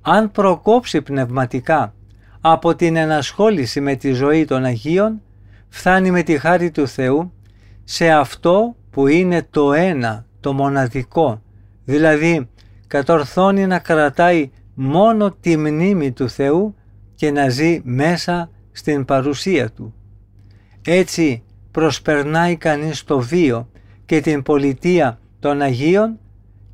αν 0.00 0.30
προκόψει 0.30 1.02
πνευματικά 1.02 1.94
από 2.40 2.74
την 2.74 2.96
ενασχόληση 2.96 3.80
με 3.80 3.94
τη 3.94 4.12
ζωή 4.12 4.44
των 4.44 4.64
Αγίων, 4.64 5.22
φτάνει 5.68 6.10
με 6.10 6.22
τη 6.22 6.38
χάρη 6.38 6.70
του 6.70 6.88
Θεού 6.88 7.32
σε 7.84 8.10
αυτό 8.10 8.76
που 8.90 9.06
είναι 9.06 9.46
το 9.50 9.72
ένα, 9.72 10.26
το 10.40 10.52
μοναδικό, 10.52 11.42
δηλαδή 11.84 12.48
κατορθώνει 12.92 13.66
να 13.66 13.78
κρατάει 13.78 14.50
μόνο 14.74 15.32
τη 15.40 15.56
μνήμη 15.56 16.12
του 16.12 16.28
Θεού 16.28 16.74
και 17.14 17.30
να 17.30 17.48
ζει 17.48 17.80
μέσα 17.84 18.50
στην 18.72 19.04
παρουσία 19.04 19.70
Του. 19.70 19.94
Έτσι 20.84 21.42
προσπερνάει 21.70 22.56
κανείς 22.56 23.04
το 23.04 23.20
βίο 23.20 23.68
και 24.06 24.20
την 24.20 24.42
πολιτεία 24.42 25.18
των 25.38 25.60
Αγίων 25.60 26.18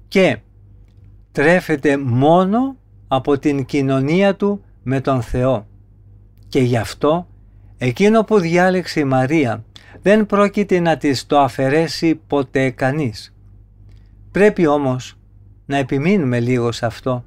και 0.08 0.38
τρέφεται 1.32 1.96
μόνο 1.96 2.76
από 3.08 3.38
την 3.38 3.64
κοινωνία 3.64 4.36
του 4.36 4.64
με 4.82 5.00
τον 5.00 5.22
Θεό. 5.22 5.66
Και 6.48 6.60
γι' 6.60 6.76
αυτό 6.76 7.26
εκείνο 7.78 8.24
που 8.24 8.38
διάλεξε 8.38 9.00
η 9.00 9.04
Μαρία 9.04 9.64
δεν 10.02 10.26
πρόκειται 10.26 10.80
να 10.80 10.96
της 10.96 11.26
το 11.26 11.38
αφαιρέσει 11.38 12.14
ποτέ 12.14 12.70
κανείς. 12.70 13.34
Πρέπει 14.30 14.66
όμως 14.66 15.17
να 15.68 15.76
επιμείνουμε 15.76 16.40
λίγο 16.40 16.72
σε 16.72 16.86
αυτό 16.86 17.24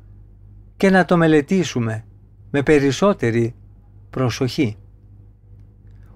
και 0.78 0.89
να 0.89 1.06
το 1.06 1.18
μελετήσουμε 1.18 2.06
με 2.52 2.64
περισσότερη 2.64 3.56
προσοχή. 4.10 4.78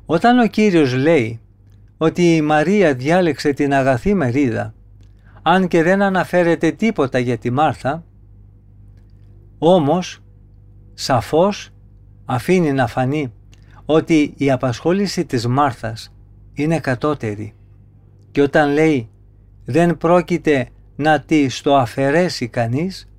Όταν 0.06 0.40
ο 0.40 0.48
Κύριος 0.48 0.94
λέει 0.94 1.40
ότι 1.98 2.36
η 2.36 2.42
Μαρία 2.42 2.94
διάλεξε 2.94 3.54
την 3.54 3.74
αγαθή 3.74 4.14
μερίδα, 4.14 4.74
αν 5.42 5.68
και 5.68 5.84
δεν 5.84 6.02
αναφέρεται 6.02 6.72
τίποτα 6.72 7.20
για 7.20 7.38
τη 7.38 7.52
Μάρθα, 7.52 8.04
όμως 9.58 10.20
σαφώς 10.94 11.70
αφήνει 12.26 12.72
να 12.72 12.88
φανεί 12.88 13.34
ότι 13.86 14.34
η 14.38 14.52
απασχόληση 14.52 15.26
της 15.26 15.48
Μάρθας 15.48 16.14
είναι 16.54 16.80
κατώτερη 16.80 17.54
και 18.32 18.42
όταν 18.42 18.74
λέει 18.74 19.10
δεν 19.66 19.98
πρόκειται 19.98 20.70
να 20.96 21.20
τη 21.20 21.62
το 21.62 21.76
αφαιρέσει 21.76 22.48
κανείς, 22.48 23.10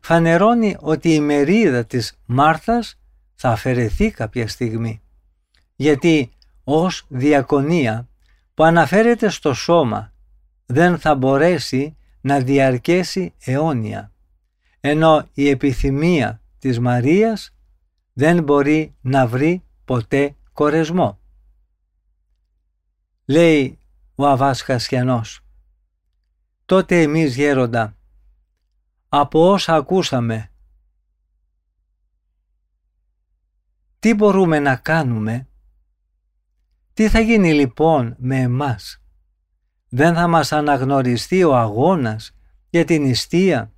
φανερώνει 0.00 0.76
ότι 0.80 1.14
η 1.14 1.20
μερίδα 1.20 1.84
της 1.84 2.18
Μάρθας 2.26 2.98
θα 3.34 3.48
αφαιρεθεί 3.48 4.10
κάποια 4.10 4.48
στιγμή. 4.48 5.02
Γιατί 5.76 6.30
ως 6.64 7.04
διακονία 7.08 8.08
που 8.54 8.64
αναφέρεται 8.64 9.28
στο 9.28 9.54
σώμα 9.54 10.12
δεν 10.66 10.98
θα 10.98 11.14
μπορέσει 11.14 11.96
να 12.20 12.40
διαρκέσει 12.40 13.34
αιώνια, 13.44 14.12
ενώ 14.80 15.28
η 15.34 15.48
επιθυμία 15.48 16.40
της 16.58 16.78
Μαρίας 16.78 17.54
δεν 18.12 18.42
μπορεί 18.42 18.94
να 19.00 19.26
βρει 19.26 19.62
ποτέ 19.84 20.34
κορεσμό. 20.52 21.18
Λέει 23.24 23.78
ο 24.14 24.26
Αβάς 24.26 24.62
Χασιανός, 24.62 25.40
τότε 26.70 27.02
εμείς 27.02 27.36
γέροντα, 27.36 27.96
από 29.08 29.50
όσα 29.50 29.74
ακούσαμε, 29.74 30.50
τι 33.98 34.14
μπορούμε 34.14 34.58
να 34.58 34.76
κάνουμε, 34.76 35.48
τι 36.92 37.08
θα 37.08 37.20
γίνει 37.20 37.52
λοιπόν 37.52 38.14
με 38.18 38.36
εμάς; 38.36 39.02
Δεν 39.88 40.14
θα 40.14 40.28
μας 40.28 40.52
αναγνωριστεί 40.52 41.44
ο 41.44 41.56
αγώνας 41.56 42.36
για 42.70 42.84
την 42.84 43.04
ιστία, 43.04 43.72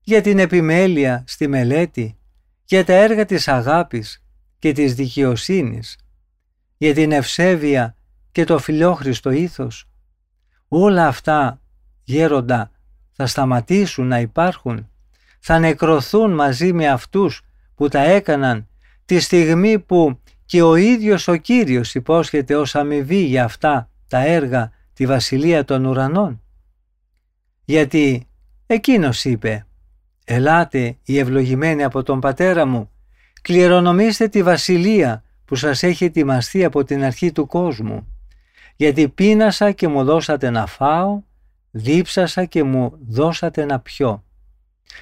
για 0.00 0.20
την 0.20 0.38
επιμέλεια 0.38 1.24
στη 1.26 1.46
μελέτη, 1.46 2.18
για 2.64 2.84
τα 2.84 2.92
έργα 2.92 3.24
της 3.24 3.48
αγάπης 3.48 4.24
και 4.58 4.72
της 4.72 4.94
δικαιοσύνης, 4.94 5.98
για 6.76 6.94
την 6.94 7.12
ευσέβεια 7.12 7.96
και 8.32 8.44
το 8.44 8.58
φιλόχριστο 8.58 9.30
ήθος; 9.30 9.88
Όλα 10.68 11.06
αυτά, 11.06 11.58
γέροντα, 12.04 12.70
θα 13.12 13.26
σταματήσουν 13.26 14.06
να 14.06 14.20
υπάρχουν, 14.20 14.88
θα 15.40 15.58
νεκρωθούν 15.58 16.34
μαζί 16.34 16.72
με 16.72 16.88
αυτούς 16.88 17.42
που 17.74 17.88
τα 17.88 18.00
έκαναν 18.00 18.68
τη 19.04 19.20
στιγμή 19.20 19.78
που 19.78 20.20
και 20.44 20.62
ο 20.62 20.74
ίδιος 20.74 21.28
ο 21.28 21.36
Κύριος 21.36 21.94
υπόσχεται 21.94 22.56
ως 22.56 22.74
αμοιβή 22.74 23.24
για 23.24 23.44
αυτά 23.44 23.90
τα 24.08 24.18
έργα 24.18 24.72
τη 24.92 25.06
Βασιλεία 25.06 25.64
των 25.64 25.84
Ουρανών. 25.84 26.42
Γιατί 27.64 28.26
εκείνος 28.66 29.24
είπε 29.24 29.66
«Ελάτε 30.24 30.96
οι 31.04 31.18
ευλογημένοι 31.18 31.84
από 31.84 32.02
τον 32.02 32.20
Πατέρα 32.20 32.66
μου, 32.66 32.90
κληρονομήστε 33.42 34.28
τη 34.28 34.42
Βασιλεία 34.42 35.22
που 35.44 35.54
σας 35.54 35.82
έχει 35.82 36.04
ετοιμαστεί 36.04 36.64
από 36.64 36.84
την 36.84 37.04
αρχή 37.04 37.32
του 37.32 37.46
κόσμου, 37.46 38.06
γιατί 38.76 39.08
πείνασα 39.08 39.72
και 39.72 39.88
μου 39.88 40.04
δώσατε 40.04 40.50
να 40.50 40.66
φάω, 40.66 41.22
δίψασα 41.76 42.44
και 42.44 42.62
μου 42.62 42.98
δώσατε 43.08 43.64
να 43.64 43.80
πιω. 43.80 44.24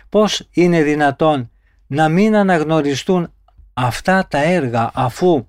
Πώς 0.08 0.48
είναι 0.50 0.82
δυνατόν 0.82 1.50
να 1.86 2.08
μην 2.08 2.36
αναγνωριστούν 2.36 3.32
αυτά 3.72 4.26
τα 4.28 4.38
έργα 4.38 4.90
αφού 4.94 5.46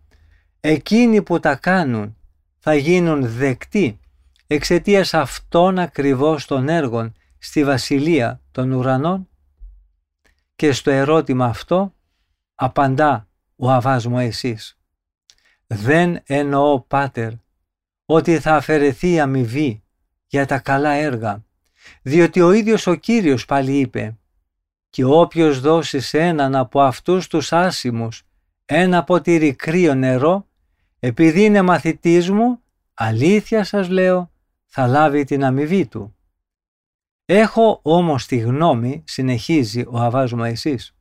εκείνοι 0.59 1.21
που 1.21 1.39
τα 1.39 1.55
κάνουν 1.55 2.17
θα 2.59 2.75
γίνουν 2.75 3.27
δεκτοί 3.27 3.99
εξαιτίας 4.47 5.13
αυτών 5.13 5.79
ακριβώς 5.79 6.45
των 6.45 6.69
έργων 6.69 7.13
στη 7.37 7.63
Βασιλεία 7.63 8.41
των 8.51 8.71
Ουρανών; 8.71 9.29
Και 10.55 10.71
στο 10.71 10.91
ερώτημα 10.91 11.45
αυτό 11.45 11.93
απαντά 12.55 13.27
ο 13.55 13.71
Αβάς 13.71 14.05
μου 14.05 14.19
εσείς. 14.19 14.77
Δεν 15.67 16.19
εννοώ 16.23 16.81
πάτερ 16.81 17.31
ότι 18.05 18.39
θα 18.39 18.55
αφαιρεθεί 18.55 19.19
αμοιβή 19.19 19.82
για 20.33 20.45
τα 20.45 20.59
καλά 20.59 20.89
έργα 20.89 21.43
διότι 22.01 22.41
ο 22.41 22.51
ίδιος 22.51 22.87
ο 22.87 22.95
Κύριος 22.95 23.45
πάλι 23.45 23.79
είπε 23.79 24.17
και 24.89 25.03
όποιος 25.03 25.59
δώσει 25.59 25.99
σε 25.99 26.19
έναν 26.19 26.55
από 26.55 26.81
αυτούς 26.81 27.27
τους 27.27 27.53
άσημους 27.53 28.23
ένα 28.65 29.03
ποτήρι 29.03 29.55
κρύο 29.55 29.95
νερό, 29.95 30.47
επειδή 30.99 31.43
είναι 31.43 31.61
μαθητής 31.61 32.29
μου, 32.29 32.61
αλήθεια 32.93 33.63
σας 33.63 33.89
λέω, 33.89 34.31
θα 34.65 34.87
λάβει 34.87 35.23
την 35.23 35.43
αμοιβή 35.43 35.87
του. 35.87 36.15
Έχω 37.25 37.79
όμως 37.83 38.25
τη 38.25 38.37
γνώμη, 38.37 39.03
συνεχίζει 39.05 39.85
ο 39.87 39.99
Αβάς 39.99 40.31
εσείς, 40.31 40.95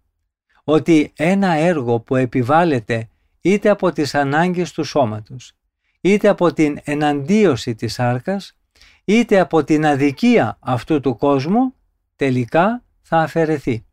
ότι 0.64 1.12
ένα 1.16 1.53
έργο 1.53 2.01
που 2.01 2.16
επιβάλλεται 2.16 3.09
είτε 3.41 3.68
από 3.68 3.93
τις 3.93 4.14
ανάγκες 4.14 4.72
του 4.72 4.85
σώματος, 4.85 5.53
είτε 6.01 6.28
από 6.28 6.53
την 6.53 6.78
εναντίωση 6.85 7.74
της 7.74 8.01
άρκας, 8.01 8.57
είτε 9.05 9.40
από 9.40 9.64
την 9.64 9.86
αδικία 9.86 10.59
αυτού 10.61 11.00
του 11.00 11.16
κόσμου, 11.16 11.74
τελικά 12.16 12.84
θα 13.03 13.18
αφαιρεθεί. 13.18 13.84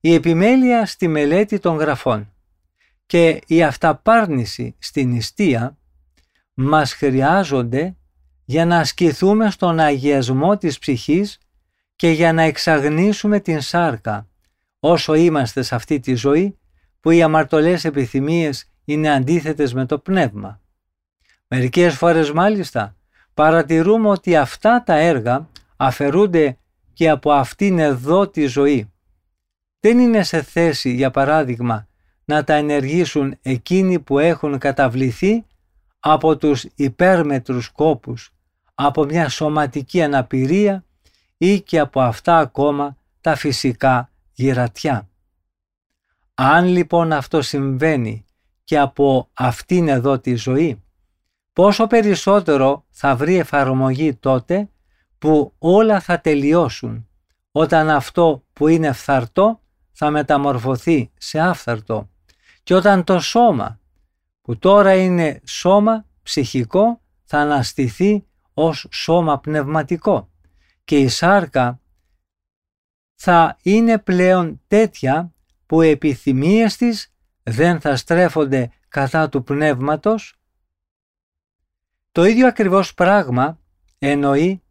Η 0.00 0.14
επιμέλεια 0.14 0.86
στη 0.86 1.08
μελέτη 1.08 1.58
των 1.58 1.76
γραφών 1.76 2.32
και 3.06 3.40
η 3.46 3.62
αυταπάρνηση 3.62 4.76
στην 4.78 5.08
νηστεία 5.08 5.78
μας 6.54 6.92
χρειάζονται 6.92 7.96
για 8.44 8.64
να 8.64 8.78
ασκηθούμε 8.78 9.50
στον 9.50 9.78
αγιασμό 9.78 10.56
της 10.56 10.78
ψυχής 10.78 11.38
και 11.96 12.08
για 12.08 12.32
να 12.32 12.42
εξαγνίσουμε 12.42 13.40
την 13.40 13.60
σάρκα 13.60 14.28
όσο 14.80 15.14
είμαστε 15.14 15.62
σε 15.62 15.74
αυτή 15.74 16.00
τη 16.00 16.14
ζωή 16.14 16.58
που 17.00 17.10
οι 17.10 17.22
αμαρτωλές 17.22 17.84
επιθυμίες 17.84 18.70
είναι 18.84 19.10
αντίθετες 19.10 19.74
με 19.74 19.86
το 19.86 19.98
πνεύμα. 19.98 20.60
Μερικές 21.48 21.94
φορές 21.94 22.32
μάλιστα 22.32 22.96
παρατηρούμε 23.38 24.08
ότι 24.08 24.36
αυτά 24.36 24.82
τα 24.82 24.94
έργα 24.94 25.48
αφαιρούνται 25.76 26.58
και 26.92 27.08
από 27.08 27.32
αυτήν 27.32 27.78
εδώ 27.78 28.28
τη 28.28 28.46
ζωή. 28.46 28.92
Δεν 29.80 29.98
είναι 29.98 30.22
σε 30.22 30.42
θέση, 30.42 30.90
για 30.90 31.10
παράδειγμα, 31.10 31.86
να 32.24 32.44
τα 32.44 32.54
ενεργήσουν 32.54 33.38
εκείνοι 33.42 33.98
που 33.98 34.18
έχουν 34.18 34.58
καταβληθεί 34.58 35.44
από 36.00 36.36
τους 36.36 36.66
υπέρμετρους 36.74 37.68
κόπους, 37.68 38.32
από 38.74 39.04
μια 39.04 39.28
σωματική 39.28 40.02
αναπηρία 40.02 40.84
ή 41.36 41.60
και 41.60 41.78
από 41.78 42.00
αυτά 42.00 42.38
ακόμα 42.38 42.96
τα 43.20 43.34
φυσικά 43.34 44.10
γυρατιά. 44.32 45.08
Αν 46.34 46.64
λοιπόν 46.64 47.12
αυτό 47.12 47.42
συμβαίνει 47.42 48.24
και 48.64 48.78
από 48.78 49.28
αυτήν 49.32 49.88
εδώ 49.88 50.18
τη 50.18 50.34
ζωή, 50.34 50.82
πόσο 51.58 51.86
περισσότερο 51.86 52.84
θα 52.90 53.16
βρει 53.16 53.36
εφαρμογή 53.36 54.14
τότε 54.14 54.70
που 55.18 55.54
όλα 55.58 56.00
θα 56.00 56.20
τελειώσουν, 56.20 57.08
όταν 57.52 57.90
αυτό 57.90 58.44
που 58.52 58.68
είναι 58.68 58.92
φθαρτό 58.92 59.62
θα 59.92 60.10
μεταμορφωθεί 60.10 61.10
σε 61.18 61.40
άφθαρτο 61.40 62.10
και 62.62 62.74
όταν 62.74 63.04
το 63.04 63.20
σώμα 63.20 63.80
που 64.42 64.58
τώρα 64.58 64.94
είναι 64.94 65.40
σώμα 65.44 66.06
ψυχικό 66.22 67.00
θα 67.24 67.38
αναστηθεί 67.38 68.26
ως 68.54 68.86
σώμα 68.90 69.38
πνευματικό 69.38 70.30
και 70.84 70.98
η 70.98 71.08
σάρκα 71.08 71.80
θα 73.14 73.56
είναι 73.62 73.98
πλέον 73.98 74.60
τέτοια 74.66 75.32
που 75.66 75.82
οι 75.82 75.88
επιθυμίες 75.88 76.76
της 76.76 77.14
δεν 77.42 77.80
θα 77.80 77.96
στρέφονται 77.96 78.70
κατά 78.88 79.28
του 79.28 79.42
πνεύματος. 79.42 80.37
Το 82.18 82.24
ίδιο 82.24 82.46
ακριβώς 82.46 82.94
πράγμα 82.94 83.58
εννοεί 83.98 84.62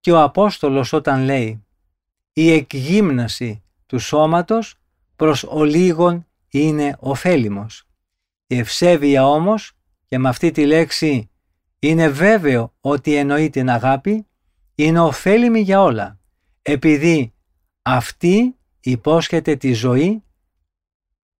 και 0.00 0.12
ο 0.12 0.22
Απόστολος 0.22 0.92
όταν 0.92 1.24
λέει 1.24 1.64
«Η 2.32 2.52
εκγύμναση 2.52 3.62
του 3.86 3.98
σώματος 3.98 4.74
προς 5.16 5.44
ολίγων 5.44 6.26
είναι 6.48 6.96
ωφέλιμος. 7.00 7.84
Η 8.46 8.58
ευσέβεια 8.58 9.26
όμως 9.26 9.72
και 10.08 10.18
με 10.18 10.28
αυτή 10.28 10.50
τη 10.50 10.66
λέξη 10.66 11.30
είναι 11.78 12.08
βέβαιο 12.08 12.72
ότι 12.80 13.14
εννοεί 13.14 13.50
την 13.50 13.70
αγάπη, 13.70 14.26
είναι 14.74 15.00
ωφέλιμη 15.00 15.60
για 15.60 15.82
όλα, 15.82 16.20
επειδή 16.62 17.34
αυτή 17.82 18.56
υπόσχεται 18.80 19.56
τη 19.56 19.72
ζωή 19.72 20.22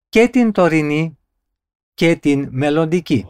και 0.09 0.28
την 0.28 0.53
τωρινή 0.53 1.18
και 1.95 2.16
την 2.16 2.49
μελλοντική. 2.51 3.26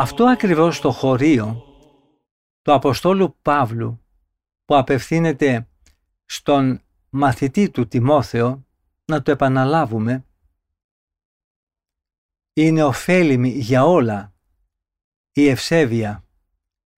Αυτό 0.00 0.24
ακριβώς 0.24 0.80
το 0.80 0.90
χωρίο 0.90 1.64
του 2.62 2.72
Αποστόλου 2.72 3.36
Παύλου 3.42 4.04
που 4.64 4.76
απευθύνεται 4.76 5.68
στον 6.24 6.80
μαθητή 7.10 7.70
του 7.70 7.88
Τιμόθεο, 7.88 8.66
να 9.04 9.22
το 9.22 9.30
επαναλάβουμε, 9.30 10.24
είναι 12.52 12.82
ωφέλιμη 12.82 13.48
για 13.48 13.84
όλα 13.84 14.34
η 15.32 15.48
ευσέβεια, 15.48 16.24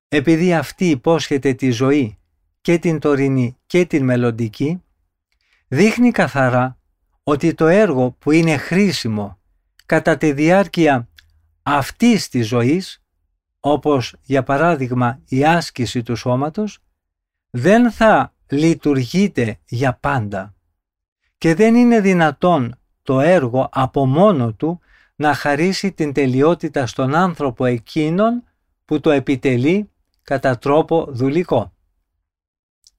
επειδή 0.08 0.54
αυτή 0.54 0.90
υπόσχεται 0.90 1.54
τη 1.54 1.70
ζωή 1.70 2.18
και 2.60 2.78
την 2.78 2.98
τωρινή 2.98 3.58
και 3.66 3.86
την 3.86 4.04
μελλοντική, 4.04 4.82
δείχνει 5.68 6.10
καθαρά 6.10 6.78
ότι 7.22 7.54
το 7.54 7.66
έργο 7.66 8.10
που 8.10 8.30
είναι 8.30 8.56
χρήσιμο 8.56 9.40
κατά 9.86 10.16
τη 10.16 10.32
διάρκεια 10.32 11.11
αυτής 11.62 12.28
της 12.28 12.46
ζωής 12.46 13.02
όπως 13.60 14.16
για 14.22 14.42
παράδειγμα 14.42 15.20
η 15.28 15.44
άσκηση 15.44 16.02
του 16.02 16.16
σώματος, 16.16 16.78
δεν 17.50 17.90
θα 17.90 18.34
λειτουργείται 18.50 19.58
για 19.64 19.94
πάντα 19.94 20.54
και 21.38 21.54
δεν 21.54 21.74
είναι 21.74 22.00
δυνατόν 22.00 22.78
το 23.02 23.20
έργο 23.20 23.68
από 23.72 24.06
μόνο 24.06 24.52
του 24.52 24.80
να 25.16 25.34
χαρίσει 25.34 25.92
την 25.92 26.12
τελειότητα 26.12 26.86
στον 26.86 27.14
άνθρωπο 27.14 27.64
εκείνον 27.64 28.44
που 28.84 29.00
το 29.00 29.10
επιτελεί 29.10 29.90
κατά 30.22 30.58
τρόπο 30.58 31.06
δουλικό. 31.08 31.72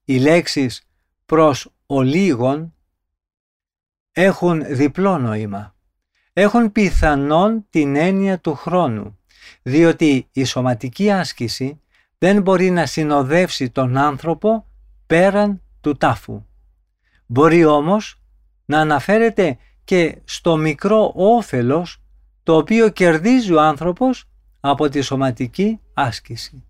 Οι 0.04 0.18
λέξεις 0.18 0.88
προς 1.26 1.72
ολίγων 1.86 2.74
έχουν 4.12 4.74
διπλό 4.74 5.18
νόημα. 5.18 5.73
Έχουν 6.36 6.72
πιθανόν 6.72 7.66
την 7.70 7.96
έννοια 7.96 8.38
του 8.38 8.54
χρόνου 8.54 9.18
διότι 9.62 10.28
η 10.32 10.44
σωματική 10.44 11.10
άσκηση 11.10 11.80
δεν 12.18 12.42
μπορεί 12.42 12.70
να 12.70 12.86
συνοδεύσει 12.86 13.70
τον 13.70 13.96
άνθρωπο 13.96 14.66
πέραν 15.06 15.62
του 15.80 15.96
τάφου. 15.96 16.44
Μπορεί 17.26 17.64
όμως 17.64 18.20
να 18.64 18.80
αναφέρεται 18.80 19.58
και 19.84 20.18
στο 20.24 20.56
μικρό 20.56 21.12
όφελος 21.14 22.02
το 22.42 22.56
οποίο 22.56 22.88
κερδίζει 22.88 23.52
ο 23.52 23.60
άνθρωπος 23.60 24.24
από 24.60 24.88
τη 24.88 25.00
σωματική 25.00 25.80
άσκηση. 25.94 26.64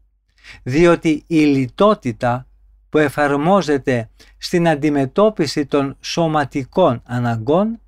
Διότι 0.62 1.24
η 1.26 1.38
λιτότητα 1.38 2.46
που 2.88 2.98
εφαρμόζεται 2.98 4.10
στην 4.38 4.68
αντιμετώπιση 4.68 5.66
των 5.66 5.96
σωματικών 6.00 7.02
αναγκών 7.04 7.80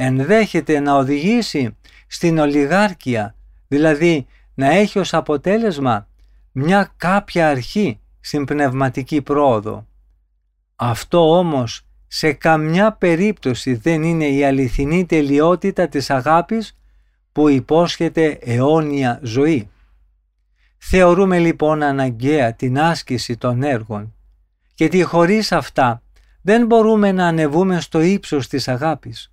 ενδέχεται 0.00 0.80
να 0.80 0.96
οδηγήσει 0.96 1.76
στην 2.06 2.38
ολιγάρκεια 2.38 3.34
δηλαδή 3.68 4.26
να 4.54 4.70
έχει 4.70 4.98
ως 4.98 5.14
αποτέλεσμα 5.14 6.08
μια 6.52 6.92
κάποια 6.96 7.48
αρχή 7.48 8.00
στην 8.20 8.44
πνευματική 8.44 9.22
πρόοδο. 9.22 9.86
Αυτό 10.76 11.38
όμως 11.38 11.86
σε 12.06 12.32
καμιά 12.32 12.92
περίπτωση 12.92 13.74
δεν 13.74 14.02
είναι 14.02 14.26
η 14.26 14.44
αληθινή 14.44 15.06
τελειότητα 15.06 15.88
της 15.88 16.10
αγάπης 16.10 16.78
που 17.32 17.48
υπόσχεται 17.48 18.38
αιώνια 18.40 19.20
ζωή. 19.22 19.70
Θεωρούμε 20.78 21.38
λοιπόν 21.38 21.82
αναγκαία 21.82 22.52
την 22.52 22.78
άσκηση 22.80 23.36
των 23.36 23.62
έργων 23.62 24.14
γιατί 24.74 25.02
χωρίς 25.02 25.52
αυτά 25.52 26.02
δεν 26.42 26.66
μπορούμε 26.66 27.12
να 27.12 27.26
ανεβούμε 27.26 27.80
στο 27.80 28.00
ύψος 28.00 28.48
της 28.48 28.68
αγάπης. 28.68 29.32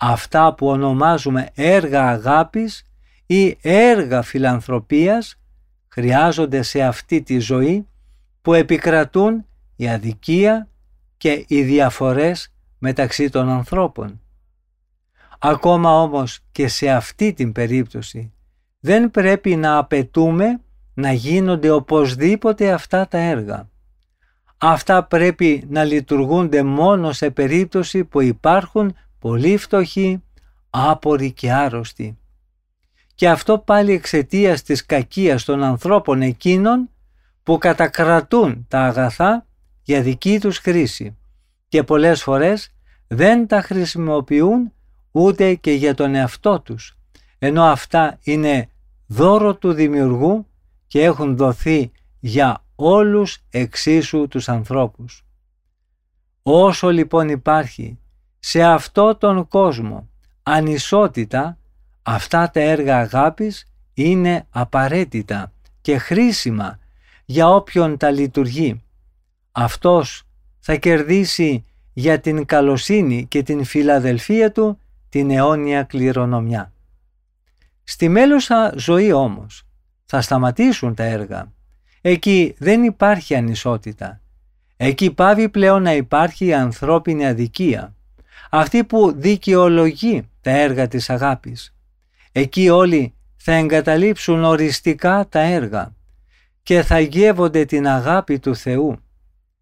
Αυτά 0.00 0.54
που 0.54 0.68
ονομάζουμε 0.68 1.48
έργα 1.54 2.08
αγάπης 2.08 2.84
ή 3.26 3.58
έργα 3.60 4.22
φιλανθρωπίας 4.22 5.38
χρειάζονται 5.88 6.62
σε 6.62 6.82
αυτή 6.82 7.22
τη 7.22 7.38
ζωή 7.38 7.86
που 8.42 8.54
επικρατούν 8.54 9.46
η 9.76 9.88
αδικία 9.88 10.68
και 11.16 11.44
οι 11.48 11.62
διαφορές 11.62 12.52
μεταξύ 12.78 13.30
των 13.30 13.48
ανθρώπων. 13.48 14.20
Ακόμα 15.38 16.00
όμως 16.00 16.40
και 16.52 16.68
σε 16.68 16.90
αυτή 16.90 17.32
την 17.32 17.52
περίπτωση 17.52 18.32
δεν 18.80 19.10
πρέπει 19.10 19.56
να 19.56 19.76
απαιτούμε 19.76 20.60
να 20.94 21.12
γίνονται 21.12 21.70
οπωσδήποτε 21.70 22.72
αυτά 22.72 23.08
τα 23.08 23.18
έργα. 23.18 23.68
Αυτά 24.58 25.04
πρέπει 25.04 25.66
να 25.68 25.84
λειτουργούνται 25.84 26.62
μόνο 26.62 27.12
σε 27.12 27.30
περίπτωση 27.30 28.04
που 28.04 28.20
υπάρχουν 28.20 28.96
πολύ 29.18 29.56
φτωχοί, 29.56 30.22
άποροι 30.70 31.32
και 31.32 31.52
άρρωστοι 31.52 32.18
και 33.18 33.28
αυτό 33.28 33.58
πάλι 33.58 33.92
εξαιτίας 33.92 34.62
της 34.62 34.86
κακίας 34.86 35.44
των 35.44 35.62
ανθρώπων 35.62 36.22
εκείνων 36.22 36.90
που 37.42 37.58
κατακρατούν 37.58 38.66
τα 38.68 38.80
αγαθά 38.80 39.46
για 39.82 40.02
δική 40.02 40.40
τους 40.40 40.58
χρήση 40.58 41.16
και 41.68 41.82
πολλές 41.82 42.22
φορές 42.22 42.74
δεν 43.06 43.46
τα 43.46 43.62
χρησιμοποιούν 43.62 44.72
ούτε 45.10 45.54
και 45.54 45.72
για 45.72 45.94
τον 45.94 46.14
εαυτό 46.14 46.60
τους, 46.60 46.98
ενώ 47.38 47.62
αυτά 47.64 48.18
είναι 48.22 48.68
δώρο 49.06 49.54
του 49.54 49.72
δημιουργού 49.72 50.46
και 50.86 51.02
έχουν 51.02 51.36
δοθεί 51.36 51.90
για 52.20 52.64
όλους 52.74 53.38
εξίσου 53.50 54.28
τους 54.28 54.48
ανθρώπους. 54.48 55.24
Όσο 56.42 56.90
λοιπόν 56.90 57.28
υπάρχει 57.28 57.98
σε 58.50 58.62
αυτό 58.62 59.16
τον 59.16 59.48
κόσμο 59.48 60.08
ανισότητα, 60.42 61.58
αυτά 62.02 62.50
τα 62.50 62.60
έργα 62.60 62.98
αγάπης 62.98 63.72
είναι 63.94 64.46
απαραίτητα 64.50 65.52
και 65.80 65.98
χρήσιμα 65.98 66.78
για 67.24 67.48
όποιον 67.48 67.96
τα 67.96 68.10
λειτουργεί. 68.10 68.82
Αυτός 69.52 70.22
θα 70.58 70.76
κερδίσει 70.76 71.64
για 71.92 72.20
την 72.20 72.44
καλοσύνη 72.44 73.26
και 73.26 73.42
την 73.42 73.64
φιλαδελφία 73.64 74.52
του 74.52 74.78
την 75.08 75.30
αιώνια 75.30 75.82
κληρονομιά. 75.82 76.72
Στη 77.84 78.08
μέλουσα 78.08 78.72
ζωή 78.76 79.12
όμως 79.12 79.66
θα 80.04 80.20
σταματήσουν 80.20 80.94
τα 80.94 81.04
έργα. 81.04 81.52
Εκεί 82.00 82.54
δεν 82.58 82.82
υπάρχει 82.82 83.34
ανισότητα. 83.34 84.20
Εκεί 84.76 85.10
πάβει 85.10 85.48
πλέον 85.48 85.82
να 85.82 85.92
υπάρχει 85.94 86.44
η 86.46 86.54
ανθρώπινη 86.54 87.26
αδικία. 87.26 87.92
Αυτή 88.50 88.84
που 88.84 89.12
δικαιολογεί 89.16 90.28
τα 90.40 90.50
έργα 90.50 90.88
της 90.88 91.10
αγάπης. 91.10 91.74
Εκεί 92.32 92.68
όλοι 92.68 93.14
θα 93.36 93.52
εγκαταλείψουν 93.52 94.44
οριστικά 94.44 95.26
τα 95.28 95.40
έργα 95.40 95.94
και 96.62 96.82
θα 96.82 96.98
γεύονται 96.98 97.64
την 97.64 97.86
αγάπη 97.86 98.38
του 98.38 98.56
Θεού. 98.56 98.96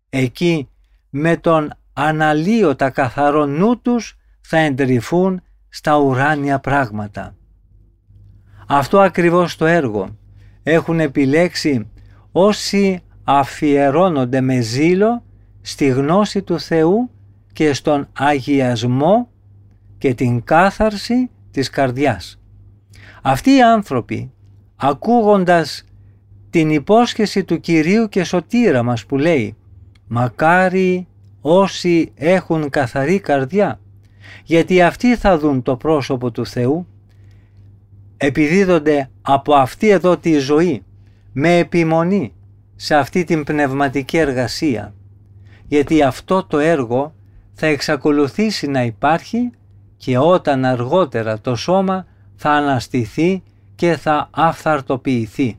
Εκεί 0.09 0.68
με 1.11 1.37
τον 1.37 1.72
αναλύωτα 1.93 2.91
καθαρό 2.91 3.47
νου 3.47 3.80
τους 3.80 4.16
θα 4.41 4.57
εντρυφούν 4.59 5.43
στα 5.68 5.97
ουράνια 5.97 6.59
πράγματα. 6.59 7.37
Αυτό 8.66 9.01
ακριβώς 9.01 9.57
το 9.57 9.66
έργο 9.66 10.16
έχουν 10.62 11.01
επιλέξει 11.01 11.91
όσοι 12.32 13.03
αφιερώνονται 13.24 14.41
με 14.41 14.61
ζήλο 14.61 15.24
στη 15.61 15.87
γνώση 15.87 16.43
του 16.43 16.61
Θεού 16.61 17.11
και 17.57 17.72
στον 17.72 18.09
αγιασμό 18.12 19.28
και 19.98 20.14
την 20.14 20.44
κάθαρση 20.44 21.30
της 21.50 21.70
καρδιάς. 21.70 22.40
Αυτοί 23.22 23.50
οι 23.50 23.62
άνθρωποι 23.62 24.32
ακούγοντας 24.76 25.84
την 26.50 26.70
υπόσχεση 26.70 27.44
του 27.44 27.61
Κυρίου 27.61 28.09
και 28.09 28.24
Σωτήρα 28.24 28.82
μας 28.82 29.07
που 29.07 29.16
λέει 29.16 29.57
«Μακάρι 30.07 31.07
όσοι 31.40 32.12
έχουν 32.14 32.70
καθαρή 32.70 33.20
καρδιά, 33.20 33.80
γιατί 34.44 34.82
αυτοί 34.82 35.16
θα 35.16 35.38
δουν 35.38 35.62
το 35.62 35.76
πρόσωπο 35.76 36.30
του 36.30 36.46
Θεού, 36.46 36.86
επιδίδονται 38.16 39.11
από 39.22 39.54
αυτή 39.54 39.88
εδώ 39.88 40.16
τη 40.16 40.38
ζωή 40.38 40.82
με 41.32 41.59
επιμονή 41.59 42.32
σε 42.74 42.94
αυτή 42.94 43.24
την 43.24 43.44
πνευματική 43.44 44.16
εργασία, 44.16 44.94
γιατί 45.66 46.02
αυτό 46.02 46.44
το 46.44 46.59
έργο 46.59 47.14
θα 47.59 47.66
εξακολουθήσει 47.66 48.66
να 48.66 48.84
υπάρχει 48.84 49.50
και 49.96 50.18
όταν 50.18 50.64
αργότερα 50.64 51.40
το 51.40 51.54
σώμα 51.54 52.07
θα 52.34 52.50
αναστηθεί 52.50 53.42
και 53.74 53.96
θα 53.96 54.28
αυθαρτοποιηθεί. 54.32 55.59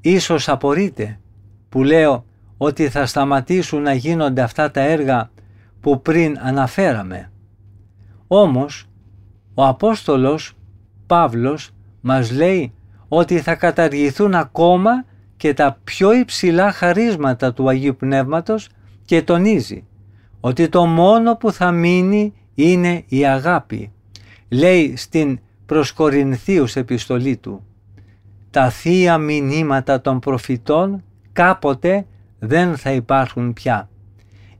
Ίσως 0.00 0.48
απορείτε 0.48 1.18
που 1.68 1.82
λέω 1.82 2.24
ότι 2.56 2.88
θα 2.88 3.06
σταματήσουν 3.06 3.82
να 3.82 3.92
γίνονται 3.92 4.42
αυτά 4.42 4.70
τα 4.70 4.80
έργα 4.80 5.30
που 5.80 6.02
πριν 6.02 6.38
αναφέραμε. 6.40 7.32
Όμως, 8.26 8.86
ο 9.54 9.66
Απόστολος 9.66 10.52
Παύλος 11.06 11.70
μας 12.00 12.32
λέει 12.32 12.72
ότι 13.08 13.38
θα 13.38 13.54
καταργηθούν 13.54 14.34
ακόμα 14.34 15.04
και 15.36 15.54
τα 15.54 15.78
πιο 15.84 16.12
υψηλά 16.12 16.72
χαρίσματα 16.72 17.52
του 17.52 17.68
Αγίου 17.68 17.96
Πνεύματος 17.96 18.68
και 19.04 19.22
τονίζει 19.22 19.84
ότι 20.40 20.68
το 20.68 20.86
μόνο 20.86 21.36
που 21.36 21.52
θα 21.52 21.70
μείνει 21.70 22.32
είναι 22.54 23.04
η 23.08 23.26
αγάπη. 23.26 23.92
Λέει 24.48 24.96
στην 24.96 25.38
προς 25.66 25.92
Κορινθίους 25.92 26.76
επιστολή 26.76 27.36
του 27.36 27.64
«Τα 28.50 28.70
θεία 28.70 29.18
μηνύματα 29.18 30.00
των 30.00 30.18
προφητών 30.18 31.02
κάποτε 31.32 32.06
δεν 32.38 32.76
θα 32.76 32.92
υπάρχουν 32.92 33.52
πια. 33.52 33.88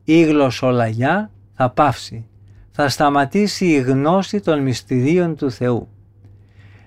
Η 0.04 0.22
γλωσσολαγιά 0.22 1.30
θα 1.54 1.70
πάυσει. 1.70 2.26
Θα 2.70 2.88
σταματήσει 2.88 3.66
η 3.66 3.80
γνώση 3.80 4.40
των 4.40 4.62
μυστηρίων 4.62 5.36
του 5.36 5.50
Θεού. 5.50 5.88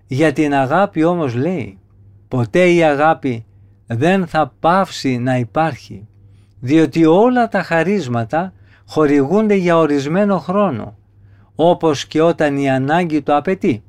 Για 0.07 0.33
την 0.33 0.53
αγάπη 0.53 1.03
όμως 1.03 1.35
λέει, 1.35 1.77
ποτέ 2.27 2.69
η 2.69 2.83
αγάπη 2.83 3.45
δεν 3.87 4.27
θα 4.27 4.53
πάυσει 4.59 5.17
να 5.17 5.37
υπάρχει, 5.37 6.07
διότι 6.59 7.05
όλα 7.05 7.47
τα 7.47 7.63
χαρίσματα 7.63 8.53
χορηγούνται 8.85 9.55
για 9.55 9.77
ορισμένο 9.77 10.39
χρόνο, 10.39 10.97
όπως 11.55 12.05
και 12.05 12.21
όταν 12.21 12.57
η 12.57 12.69
ανάγκη 12.69 13.21
το 13.21 13.35
απαιτεί. 13.35 13.83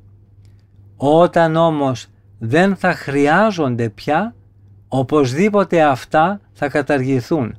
Όταν 0.96 1.56
όμως 1.56 2.06
δεν 2.38 2.76
θα 2.76 2.92
χρειάζονται 2.92 3.88
πια, 3.88 4.34
οπωσδήποτε 4.88 5.82
αυτά 5.82 6.40
θα 6.52 6.68
καταργηθούν. 6.68 7.58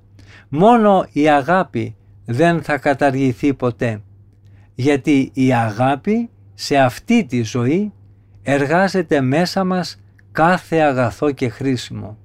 Μόνο 0.50 1.06
η 1.12 1.30
αγάπη 1.30 1.96
δεν 2.26 2.62
θα 2.62 2.78
καταργηθεί 2.78 3.54
ποτέ, 3.54 4.02
γιατί 4.76 5.32
η 5.34 5.54
αγάπη 5.54 6.30
σε 6.54 6.78
αυτή 6.78 7.26
τη 7.26 7.42
ζωή 7.42 7.94
εργάζεται 8.44 9.22
μέσα 9.22 9.64
μας 9.64 10.00
κάθε 10.32 10.78
αγαθό 10.78 11.32
και 11.32 11.50
χρήσιμο. 11.50 12.18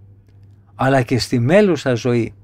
Αλλά 0.74 1.02
και 1.02 1.18
στη 1.18 1.38
μέλουσα 1.38 1.94
ζωή, 1.94 2.34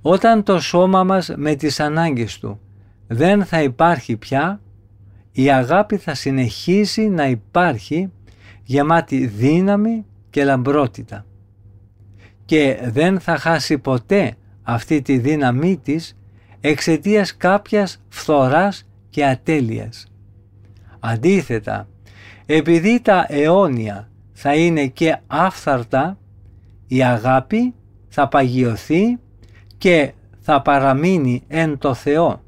όταν 0.00 0.42
το 0.42 0.60
σώμα 0.60 1.04
μας 1.04 1.32
με 1.36 1.54
τις 1.54 1.80
ανάγκες 1.80 2.38
του 2.38 2.60
δεν 3.06 3.44
θα 3.44 3.62
υπάρχει 3.62 4.16
πια, 4.16 4.60
η 5.32 5.50
αγάπη 5.50 5.96
θα 5.96 6.14
συνεχίσει 6.14 7.08
να 7.08 7.28
υπάρχει 7.28 8.12
γεμάτη 8.62 9.26
δύναμη 9.26 10.04
και 10.30 10.44
λαμπρότητα 10.44 11.24
και 12.44 12.78
δεν 12.82 13.20
θα 13.20 13.36
χάσει 13.36 13.78
ποτέ 13.78 14.34
αυτή 14.62 15.02
τη 15.02 15.18
δύναμή 15.18 15.76
της 15.76 16.16
εξαιτίας 16.60 17.36
κάποιας 17.36 18.02
φθοράς 18.08 18.88
και 19.10 19.26
ατέλειας. 19.26 20.06
Αντίθετα, 21.00 21.88
επειδή 22.46 23.00
τα 23.00 23.26
αιώνια 23.28 24.10
θα 24.32 24.54
είναι 24.54 24.86
και 24.86 25.16
άφθαρτα, 25.26 26.18
η 26.86 27.02
αγάπη 27.02 27.74
θα 28.08 28.28
παγιωθεί 28.28 29.18
και 29.78 30.12
θα 30.40 30.62
παραμείνει 30.62 31.44
εν 31.48 31.78
το 31.78 31.94
Θεό 31.94 32.44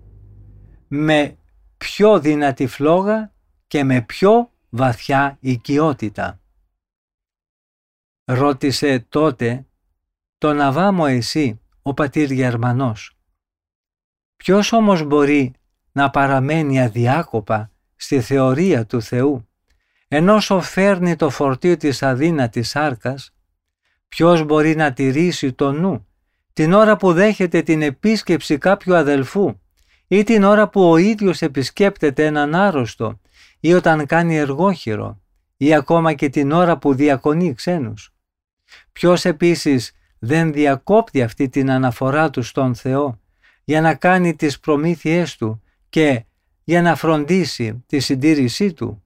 με 0.89 1.37
πιο 1.79 2.21
δυνατή 2.21 2.67
φλόγα 2.67 3.33
και 3.67 3.85
με 3.85 4.03
πιο 4.03 4.53
βαθιά 4.69 5.37
οικειότητα. 5.41 6.41
Ρώτησε 8.25 9.07
τότε 9.09 9.67
τον 10.39 10.61
Αβάμο 10.61 11.05
εσύ, 11.09 11.61
ο 11.83 11.95
πατήρ 11.95 12.31
Γερμανός. 12.31 13.19
Ποιος 14.37 14.73
όμως 14.73 15.03
μπορεί 15.03 15.53
να 15.93 16.11
παραμένει 16.11 16.83
αδιάκοπα 16.83 17.71
στη 17.97 18.21
θεωρία 18.21 18.87
του 18.87 19.03
Θεού, 19.03 19.49
ενώ 20.09 20.41
φέρνει 20.61 21.17
το 21.17 21.31
φορτίο 21.31 21.77
της 21.77 22.03
αδύνατης 22.03 22.69
σάρκας, 22.69 23.35
ποιος 24.09 24.45
μπορεί 24.45 24.77
να 24.77 24.93
τηρήσει 24.93 25.53
το 25.53 25.73
νου 25.73 26.08
την 26.59 26.73
ώρα 26.73 26.97
που 26.97 27.13
δέχεται 27.13 27.63
την 27.63 27.83
επίσκεψη 27.83 28.59
κάποιου 28.59 28.97
αδελφού 28.97 29.59
ή 30.09 30.23
την 30.23 30.45
ώρα 30.45 30.69
που 30.69 30.91
ο 30.91 30.97
ίδιος 30.97 31.43
επισκέπτεται 31.43 32.27
έναν 32.27 32.55
άρρωστο 32.55 33.21
ή 33.61 33.73
όταν 33.75 34.07
κάνει 34.07 34.37
εργόχειρο 34.37 35.21
ή 35.57 35.75
ακόμα 35.75 36.15
και 36.15 36.29
την 36.29 36.53
ώρα 36.53 36.79
που 36.79 36.95
διακονεί 36.95 37.55
ξένους. 37.55 38.15
Ποιος 38.93 39.25
επίσης 39.25 39.93
δεν 40.19 40.53
διακόπτει 40.53 41.23
αυτή 41.23 41.49
την 41.49 41.71
αναφορά 41.71 42.31
του 42.31 42.43
στον 42.43 42.75
Θεό 42.75 43.21
για 43.65 43.81
να 43.81 43.95
κάνει 43.95 44.37
τις 44.37 44.61
προμήθειές 44.61 45.37
του 45.37 45.63
και 45.89 46.25
για 46.65 46.83
να 46.83 46.95
φροντίσει 46.95 47.85
τη 47.87 48.01
συντήρησή 48.01 48.73
του; 48.73 49.05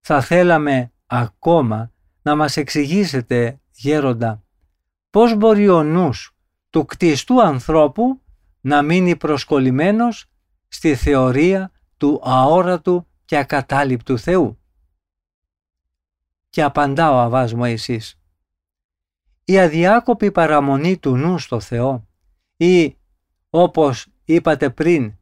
Θα 0.00 0.20
θέλαμε 0.20 0.92
ακόμα 1.06 1.92
να 2.22 2.34
μας 2.34 2.56
εξηγήσετε, 2.56 3.60
γέροντα, 3.72 4.45
πώς 5.10 5.34
μπορεί 5.34 5.68
ο 5.68 5.82
νους 5.82 6.36
του 6.70 6.84
κτιστού 6.84 7.42
ανθρώπου 7.42 8.22
να 8.60 8.82
μείνει 8.82 9.16
προσκολλημένος 9.16 10.26
στη 10.68 10.94
θεωρία 10.94 11.70
του 11.96 12.20
αόρατου 12.24 13.06
και 13.24 13.36
ακατάληπτου 13.36 14.18
Θεού; 14.18 14.58
Και 16.50 16.62
απαντά 16.62 17.12
ο 17.12 17.18
Αβάς 17.18 17.52
εσείς 17.52 18.18
η 19.48 19.58
αδιάκοπη 19.58 20.32
παραμονή 20.32 20.98
του 20.98 21.16
νου 21.16 21.38
στο 21.38 21.60
Θεό 21.60 22.06
ή 22.56 22.96
όπως 23.50 24.06
είπατε 24.24 24.70
πριν 24.70 25.14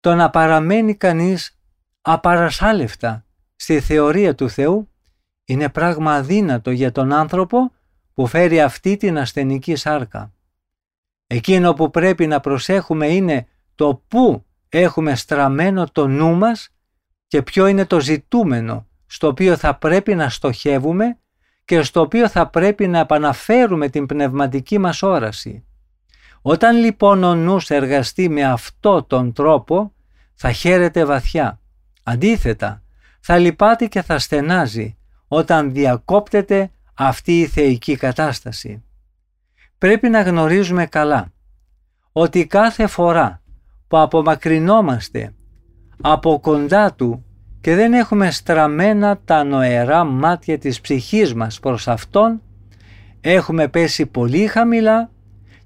το 0.00 0.14
να 0.14 0.30
παραμένει 0.30 0.94
κανείς 0.94 1.58
απαρασάλευτα 2.00 3.24
στη 3.56 3.80
θεωρία 3.80 4.34
του 4.34 4.50
Θεού 4.50 4.90
είναι 5.44 5.68
πράγμα 5.68 6.14
αδύνατο 6.14 6.70
για 6.70 6.92
τον 6.92 7.12
άνθρωπο 7.12 7.72
που 8.20 8.26
φέρει 8.26 8.60
αυτή 8.60 8.96
την 8.96 9.18
ασθενική 9.18 9.76
σάρκα. 9.76 10.32
Εκείνο 11.26 11.74
που 11.74 11.90
πρέπει 11.90 12.26
να 12.26 12.40
προσέχουμε 12.40 13.06
είναι 13.06 13.46
το 13.74 14.02
πού 14.08 14.44
έχουμε 14.68 15.14
στραμμένο 15.14 15.86
το 15.92 16.06
νου 16.06 16.34
μας 16.34 16.68
και 17.26 17.42
ποιο 17.42 17.66
είναι 17.66 17.84
το 17.86 18.00
ζητούμενο 18.00 18.86
στο 19.06 19.26
οποίο 19.26 19.56
θα 19.56 19.74
πρέπει 19.74 20.14
να 20.14 20.28
στοχεύουμε 20.28 21.18
και 21.64 21.82
στο 21.82 22.00
οποίο 22.00 22.28
θα 22.28 22.48
πρέπει 22.48 22.86
να 22.86 22.98
επαναφέρουμε 22.98 23.88
την 23.88 24.06
πνευματική 24.06 24.78
μας 24.78 25.02
όραση. 25.02 25.64
Όταν 26.42 26.76
λοιπόν 26.76 27.24
ο 27.24 27.34
νους 27.34 27.70
εργαστεί 27.70 28.28
με 28.28 28.44
αυτό 28.44 29.02
τον 29.02 29.32
τρόπο 29.32 29.92
θα 30.34 30.52
χαίρεται 30.52 31.04
βαθιά. 31.04 31.60
Αντίθετα, 32.02 32.82
θα 33.20 33.38
λυπάται 33.38 33.86
και 33.86 34.02
θα 34.02 34.18
στενάζει 34.18 34.96
όταν 35.28 35.72
διακόπτεται 35.72 36.70
αυτή 37.02 37.40
η 37.40 37.46
θεϊκή 37.46 37.96
κατάσταση. 37.96 38.82
Πρέπει 39.78 40.08
να 40.08 40.22
γνωρίζουμε 40.22 40.86
καλά 40.86 41.32
ότι 42.12 42.46
κάθε 42.46 42.86
φορά 42.86 43.42
που 43.88 43.98
απομακρυνόμαστε 43.98 45.32
από 46.00 46.40
κοντά 46.40 46.94
Του 46.94 47.24
και 47.60 47.74
δεν 47.74 47.92
έχουμε 47.92 48.30
στραμμένα 48.30 49.20
τα 49.24 49.44
νοερά 49.44 50.04
μάτια 50.04 50.58
της 50.58 50.80
ψυχής 50.80 51.34
μας 51.34 51.60
προς 51.60 51.88
Αυτόν, 51.88 52.42
έχουμε 53.20 53.68
πέσει 53.68 54.06
πολύ 54.06 54.46
χαμηλά 54.46 55.10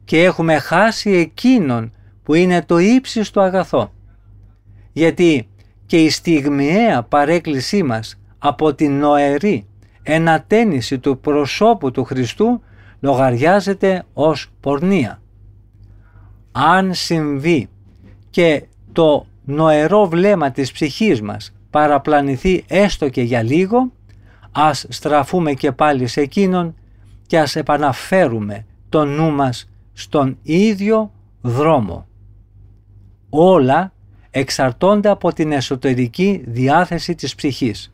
και 0.04 0.22
έχουμε 0.22 0.58
χάσει 0.58 1.10
εκείνον 1.10 1.92
που 2.22 2.34
είναι 2.34 2.62
το 2.62 2.78
ύψιστο 2.78 3.40
αγαθό. 3.40 3.92
Γιατί 4.92 5.48
και 5.86 6.02
η 6.02 6.10
στιγμιαία 6.10 7.02
παρέκκλησή 7.02 7.82
μας 7.82 8.20
από 8.38 8.74
την 8.74 8.98
νοερή 8.98 9.66
ενατένιση 10.04 10.98
του 10.98 11.18
προσώπου 11.18 11.90
του 11.90 12.04
Χριστού 12.04 12.62
λογαριάζεται 13.00 14.04
ως 14.12 14.50
πορνεία. 14.60 15.22
Αν 16.52 16.94
συμβεί 16.94 17.68
και 18.30 18.64
το 18.92 19.26
νοερό 19.44 20.06
βλέμμα 20.06 20.50
της 20.50 20.72
ψυχής 20.72 21.22
μας 21.22 21.54
παραπλανηθεί 21.70 22.64
έστω 22.68 23.08
και 23.08 23.22
για 23.22 23.42
λίγο, 23.42 23.92
ας 24.52 24.86
στραφούμε 24.88 25.52
και 25.52 25.72
πάλι 25.72 26.06
σε 26.06 26.20
εκείνον 26.20 26.74
και 27.26 27.38
ας 27.38 27.56
επαναφέρουμε 27.56 28.66
το 28.88 29.04
νου 29.04 29.30
μας 29.30 29.70
στον 29.92 30.38
ίδιο 30.42 31.12
δρόμο. 31.40 32.06
Όλα 33.28 33.92
εξαρτώνται 34.30 35.08
από 35.08 35.32
την 35.32 35.52
εσωτερική 35.52 36.44
διάθεση 36.46 37.14
της 37.14 37.34
ψυχής. 37.34 37.93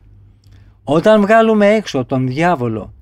Όταν 0.83 1.21
βγάλουμε 1.21 1.67
έξω 1.67 2.05
τον 2.05 2.27
διάβολο 2.27 2.93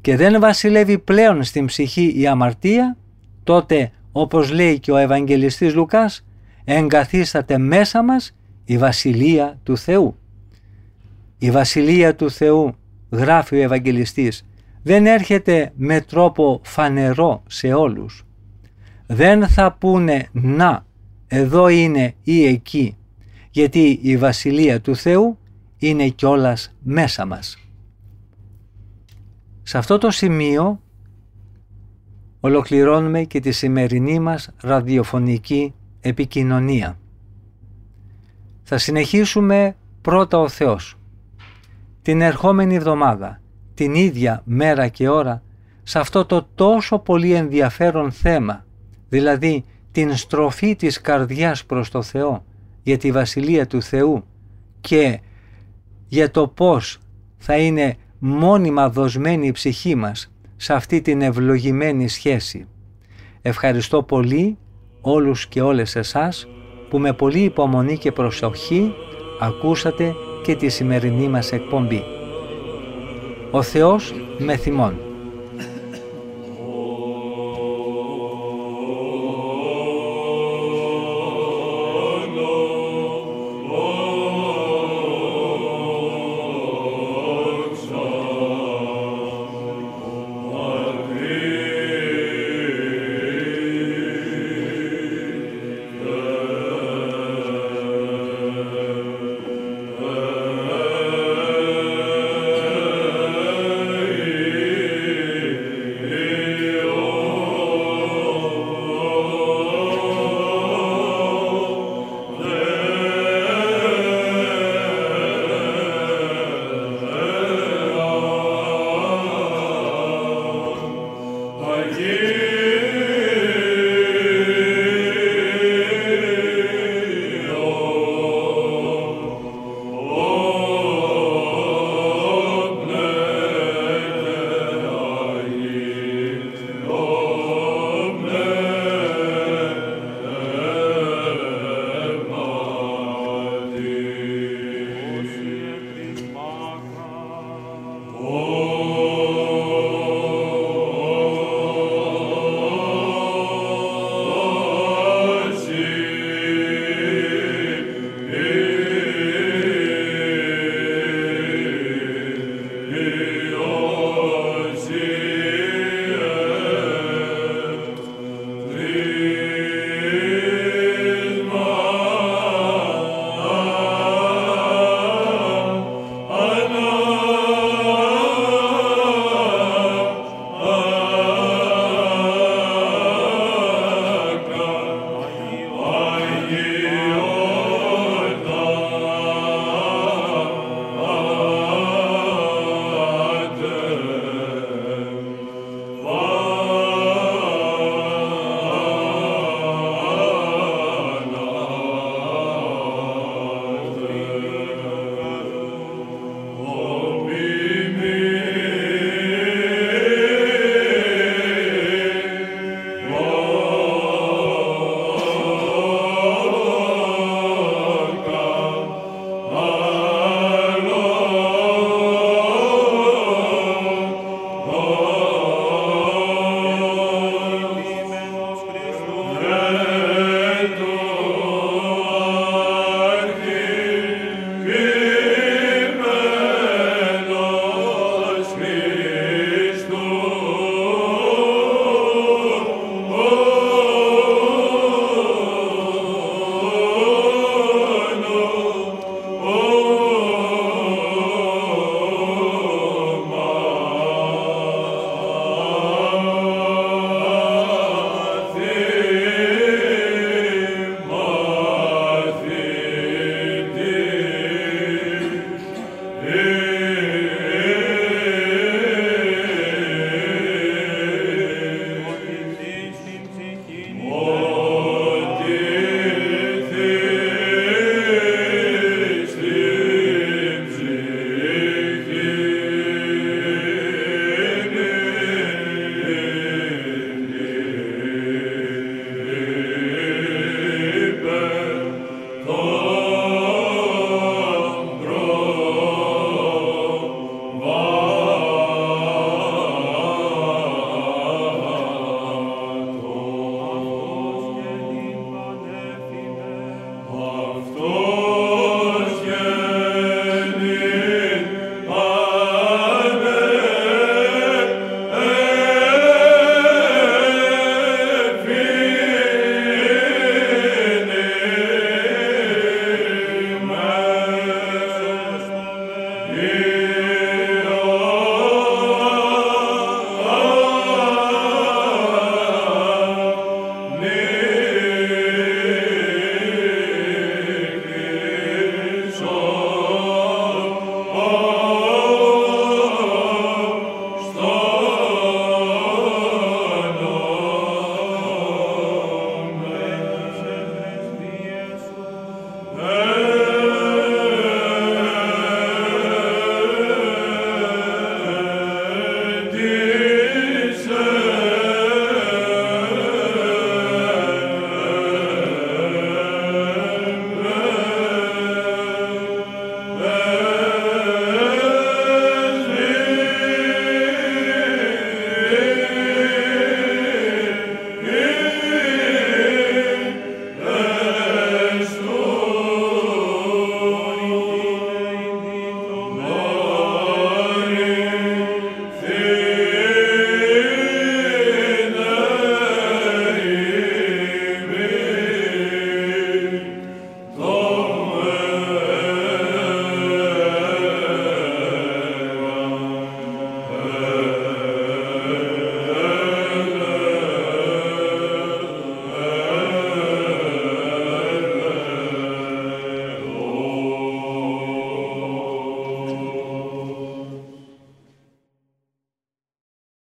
και 0.00 0.16
δεν 0.16 0.40
βασιλεύει 0.40 0.98
πλέον 0.98 1.42
στην 1.42 1.66
ψυχή 1.66 2.12
η 2.16 2.26
αμαρτία, 2.26 2.96
τότε 3.44 3.90
όπως 4.12 4.50
λέει 4.50 4.78
και 4.78 4.92
ο 4.92 4.96
Ευαγγελιστής 4.96 5.74
Λουκάς, 5.74 6.24
εγκαθίσταται 6.64 7.58
μέσα 7.58 8.02
μας 8.02 8.36
η 8.64 8.78
Βασιλεία 8.78 9.58
του 9.62 9.76
Θεού. 9.76 10.16
Η 11.38 11.50
Βασιλεία 11.50 12.14
του 12.14 12.30
Θεού, 12.30 12.74
γράφει 13.10 13.56
ο 13.56 13.62
Ευαγγελιστής, 13.62 14.44
δεν 14.82 15.06
έρχεται 15.06 15.72
με 15.76 16.00
τρόπο 16.00 16.60
φανερό 16.64 17.42
σε 17.46 17.72
όλους. 17.72 18.26
Δεν 19.06 19.48
θα 19.48 19.72
πούνε 19.72 20.28
«να, 20.32 20.86
εδώ 21.26 21.68
είναι 21.68 22.14
ή 22.22 22.46
εκεί», 22.46 22.96
γιατί 23.50 23.98
η 24.02 24.16
Βασιλεία 24.16 24.80
του 24.80 24.96
Θεού 24.96 25.38
είναι 25.78 26.08
κιόλας 26.08 26.74
μέσα 26.82 27.26
μας. 27.26 27.58
Σε 29.62 29.78
αυτό 29.78 29.98
το 29.98 30.10
σημείο 30.10 30.80
ολοκληρώνουμε 32.40 33.22
και 33.22 33.40
τη 33.40 33.50
σημερινή 33.50 34.18
μας 34.18 34.50
ραδιοφωνική 34.60 35.74
επικοινωνία. 36.00 36.98
Θα 38.62 38.78
συνεχίσουμε 38.78 39.76
πρώτα 40.00 40.38
ο 40.38 40.48
Θεός. 40.48 40.98
Την 42.02 42.20
ερχόμενη 42.20 42.74
εβδομάδα, 42.74 43.40
την 43.74 43.94
ίδια 43.94 44.42
μέρα 44.44 44.88
και 44.88 45.08
ώρα, 45.08 45.42
σε 45.82 45.98
αυτό 45.98 46.24
το 46.24 46.48
τόσο 46.54 46.98
πολύ 46.98 47.32
ενδιαφέρον 47.32 48.12
θέμα, 48.12 48.64
δηλαδή 49.08 49.64
την 49.92 50.16
στροφή 50.16 50.76
της 50.76 51.00
καρδιάς 51.00 51.64
προς 51.64 51.90
το 51.90 52.02
Θεό 52.02 52.44
για 52.82 52.98
τη 52.98 53.12
Βασιλεία 53.12 53.66
του 53.66 53.82
Θεού 53.82 54.24
και 54.80 55.20
για 56.08 56.30
το 56.30 56.48
πώς 56.48 56.98
θα 57.36 57.56
είναι 57.56 57.96
μόνιμα 58.18 58.90
δοσμένη 58.90 59.46
η 59.46 59.52
ψυχή 59.52 59.94
μας 59.94 60.32
σε 60.56 60.72
αυτή 60.72 61.00
την 61.00 61.22
ευλογημένη 61.22 62.08
σχέση. 62.08 62.66
Ευχαριστώ 63.42 64.02
πολύ 64.02 64.58
όλους 65.00 65.46
και 65.46 65.62
όλες 65.62 65.96
εσάς 65.96 66.48
που 66.90 66.98
με 66.98 67.12
πολύ 67.12 67.40
υπομονή 67.42 67.98
και 67.98 68.12
προσοχή 68.12 68.92
ακούσατε 69.40 70.14
και 70.42 70.56
τη 70.56 70.68
σημερινή 70.68 71.28
μας 71.28 71.52
εκπομπή. 71.52 72.02
Ο 73.50 73.62
Θεός 73.62 74.14
με 74.38 74.56
θυμών. 74.56 75.07